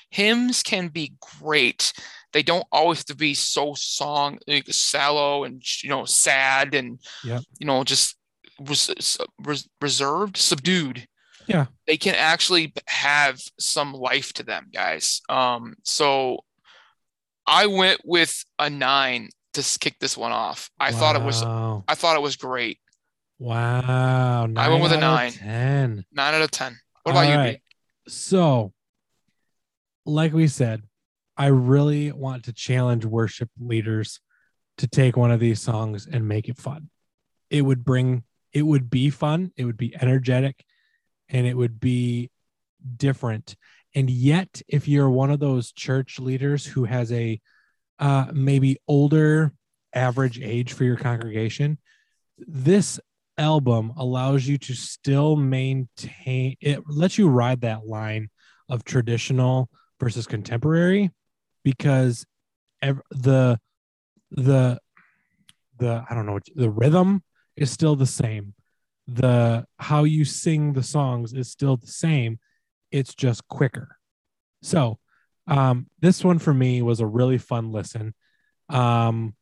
Hymns 0.10 0.64
can 0.64 0.88
be 0.88 1.14
great 1.40 1.94
they 2.34 2.44
don't 2.44 2.66
always 2.72 3.00
have 3.00 3.06
to 3.06 3.16
be 3.16 3.34
so 3.34 3.74
song 3.76 4.40
like, 4.48 4.68
sallow 4.72 5.44
and 5.44 5.62
you 5.84 5.90
know 5.90 6.06
sad 6.06 6.74
and 6.76 7.00
Yep. 7.24 7.42
you 7.60 7.68
know 7.68 7.84
just 7.84 8.16
res- 8.60 9.18
res- 9.40 9.68
reserved 9.82 10.38
subdued 10.38 11.08
Yeah. 11.48 11.66
they 11.88 11.98
can 11.98 12.16
actually 12.16 12.74
have 12.88 13.40
some 13.60 13.94
life 13.94 14.34
to 14.34 14.44
them 14.44 14.68
guys 14.74 15.22
um 15.30 15.76
so 15.84 16.44
i 17.48 17.66
went 17.68 18.02
with 18.06 18.44
a 18.60 18.70
nine 18.70 19.30
to 19.54 19.62
kick 19.80 20.00
this 20.00 20.16
one 20.16 20.32
off 20.32 20.70
i 20.80 20.92
thought 20.92 21.16
it 21.16 21.22
was 21.24 21.42
i 21.44 21.96
thought 21.96 22.16
it 22.16 22.22
was 22.22 22.36
great 22.38 22.78
Wow. 23.40 24.48
I 24.56 24.70
went 24.70 24.84
with 24.84 24.92
a 24.92 25.00
nine. 25.00 25.32
10. 25.32 26.06
nine 26.14 26.34
out 26.36 26.44
of 26.44 26.52
ten 26.52 26.78
what 27.02 27.14
about 27.14 27.26
All 27.26 27.46
you. 27.48 27.54
B? 27.54 27.62
So, 28.08 28.72
like 30.06 30.32
we 30.32 30.48
said, 30.48 30.84
I 31.42 31.48
really 31.48 32.12
want 32.12 32.44
to 32.44 32.54
challenge 32.54 33.04
worship 33.04 33.50
leaders 33.60 34.20
to 34.78 34.88
take 34.88 35.18
one 35.18 35.32
of 35.32 35.40
these 35.40 35.60
songs 35.60 36.06
and 36.06 36.28
make 36.28 36.48
it 36.48 36.60
fun. 36.60 36.92
It 37.50 37.64
would 37.64 37.84
bring, 37.84 38.26
it 38.54 38.62
would 38.62 38.92
be 38.92 39.10
fun, 39.10 39.52
it 39.58 39.66
would 39.66 39.76
be 39.76 39.96
energetic, 40.00 40.64
and 41.30 41.48
it 41.48 41.58
would 41.58 41.80
be 41.80 42.30
different. 42.96 43.56
And 43.96 44.08
yet, 44.08 44.62
if 44.68 44.88
you're 44.88 45.10
one 45.10 45.32
of 45.32 45.40
those 45.40 45.72
church 45.72 46.20
leaders 46.20 46.64
who 46.64 46.84
has 46.84 47.12
a 47.12 47.42
uh, 47.98 48.28
maybe 48.32 48.78
older 48.88 49.52
average 49.96 50.40
age 50.40 50.74
for 50.74 50.84
your 50.84 50.98
congregation, 50.98 51.80
this 52.38 53.00
album 53.40 53.94
allows 53.98 54.46
you 54.46 54.60
to 54.60 54.76
still 54.76 55.36
maintain 55.36 56.56
it 56.62 56.84
lets 56.88 57.18
you 57.18 57.30
ride 57.30 57.62
that 57.62 57.88
line 57.88 58.30
of 58.70 58.84
traditional 58.84 59.72
versus 60.00 60.28
contemporary 60.28 61.10
because 61.64 62.26
ev- 62.82 63.02
the 63.12 63.60
the 64.32 64.80
the 65.78 66.06
I 66.10 66.14
don't 66.14 66.26
know 66.26 66.40
the 66.56 66.70
rhythm 66.70 67.24
is 67.56 67.72
still 67.72 67.96
the 67.96 68.06
same. 68.06 68.54
The 69.08 69.66
how 69.78 70.04
you 70.04 70.26
sing 70.26 70.74
the 70.74 70.84
songs 70.84 71.34
is 71.34 71.52
still 71.52 71.78
the 71.78 71.88
same. 71.88 72.40
It's 72.92 73.14
just 73.14 73.48
quicker. 73.48 73.98
So 74.62 75.00
um 75.48 75.88
this 76.00 76.24
one 76.24 76.40
for 76.40 76.54
me 76.54 76.82
was 76.82 77.00
a 77.00 77.08
really 77.08 77.38
fun 77.38 77.72
listen. 77.72 78.14
Um 78.70 79.36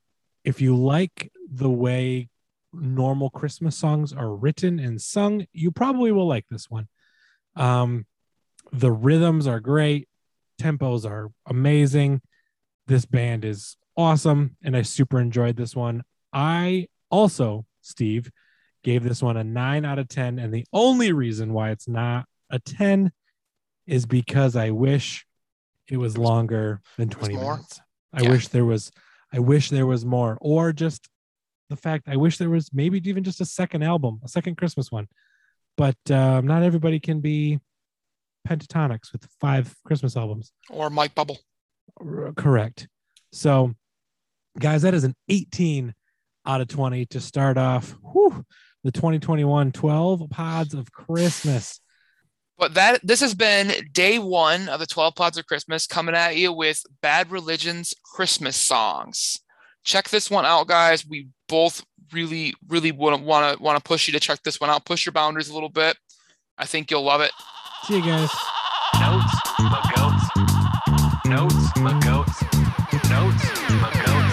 if 0.43 0.61
you 0.61 0.75
like 0.75 1.31
the 1.51 1.69
way 1.69 2.29
normal 2.73 3.29
Christmas 3.29 3.77
songs 3.77 4.13
are 4.13 4.33
written 4.33 4.79
and 4.79 5.01
sung, 5.01 5.45
you 5.53 5.71
probably 5.71 6.11
will 6.11 6.27
like 6.27 6.45
this 6.49 6.69
one. 6.69 6.87
Um, 7.55 8.05
the 8.71 8.91
rhythms 8.91 9.47
are 9.47 9.59
great, 9.59 10.07
tempos 10.59 11.09
are 11.09 11.31
amazing. 11.47 12.21
This 12.87 13.05
band 13.05 13.45
is 13.45 13.77
awesome, 13.97 14.55
and 14.63 14.75
I 14.75 14.81
super 14.83 15.19
enjoyed 15.19 15.55
this 15.55 15.75
one. 15.75 16.03
I 16.33 16.87
also, 17.09 17.65
Steve, 17.81 18.29
gave 18.83 19.03
this 19.03 19.21
one 19.21 19.37
a 19.37 19.43
nine 19.43 19.85
out 19.85 19.99
of 19.99 20.07
10. 20.07 20.39
And 20.39 20.53
the 20.53 20.65
only 20.71 21.11
reason 21.11 21.53
why 21.53 21.71
it's 21.71 21.87
not 21.87 22.25
a 22.49 22.59
10 22.59 23.11
is 23.87 24.05
because 24.05 24.55
I 24.55 24.69
wish 24.71 25.25
it 25.87 25.97
was 25.97 26.17
longer 26.17 26.81
than 26.97 27.09
20 27.09 27.35
more? 27.35 27.55
minutes. 27.55 27.81
I 28.13 28.21
Yeah. 28.21 28.29
wish 28.29 28.47
there 28.49 28.65
was, 28.65 28.91
I 29.33 29.39
wish 29.39 29.69
there 29.69 29.85
was 29.87 30.05
more, 30.05 30.37
or 30.41 30.71
just 30.71 31.09
the 31.69 31.75
fact 31.75 32.07
I 32.07 32.15
wish 32.15 32.37
there 32.37 32.49
was 32.49 32.71
maybe 32.73 33.01
even 33.09 33.23
just 33.23 33.41
a 33.41 33.45
second 33.45 33.83
album, 33.83 34.19
a 34.23 34.27
second 34.27 34.55
Christmas 34.55 34.91
one. 34.91 35.07
But 35.77 35.97
um, 36.11 36.47
not 36.47 36.63
everybody 36.63 36.99
can 36.99 37.21
be 37.21 37.59
Pentatonix 38.49 39.11
with 39.11 39.27
five 39.39 39.75
Christmas 39.85 40.17
albums. 40.17 40.51
or 40.69 40.89
Michael 40.89 41.25
Bublé 41.25 42.35
Correct. 42.35 42.87
So, 43.31 43.73
guys, 44.57 44.81
that 44.81 44.93
is 44.93 45.03
an 45.03 45.15
18 45.27 45.93
out 46.45 46.61
of 46.61 46.67
20 46.67 47.05
to 47.07 47.19
start 47.19 47.57
off 47.57 47.95
whew, 48.11 48.43
the 48.83 48.91
2021 48.91 49.71
12 49.71 50.29
pods 50.29 50.73
of 50.73 50.91
Christmas. 50.91 51.79
But 52.57 52.73
that 52.73 52.99
this 53.03 53.21
has 53.21 53.33
been 53.33 53.71
day 53.93 54.19
one 54.19 54.67
of 54.67 54.81
the 54.81 54.85
12 54.85 55.15
Pods 55.15 55.37
of 55.37 55.45
Christmas 55.45 55.87
coming 55.87 56.13
at 56.13 56.35
you 56.35 56.51
with 56.51 56.83
Bad 57.01 57.31
Religion's 57.31 57.93
Christmas 58.03 58.57
songs. 58.57 59.39
Check 59.85 60.09
this 60.09 60.29
one 60.29 60.45
out, 60.45 60.67
guys. 60.67 61.05
We 61.07 61.29
both 61.47 61.85
really, 62.11 62.53
really 62.67 62.91
want 62.91 63.17
to 63.17 63.23
want 63.23 63.77
to 63.77 63.83
push 63.83 64.07
you 64.07 64.11
to 64.11 64.19
check 64.19 64.43
this 64.43 64.59
one 64.59 64.69
out. 64.69 64.85
Push 64.85 65.05
your 65.05 65.13
boundaries 65.13 65.47
a 65.47 65.53
little 65.53 65.69
bit. 65.69 65.95
I 66.57 66.65
think 66.65 66.91
you'll 66.91 67.03
love 67.03 67.21
it. 67.21 67.31
See 67.83 67.95
you 67.95 68.01
guys. 68.01 68.29
Notes, 68.99 69.33
my 69.59 69.81
goats. 69.95 70.25
Notes, 71.25 71.77
my 71.77 71.99
goats. 71.99 72.41
Notes, 73.09 73.45
my 73.81 73.91
goats. 74.05 74.28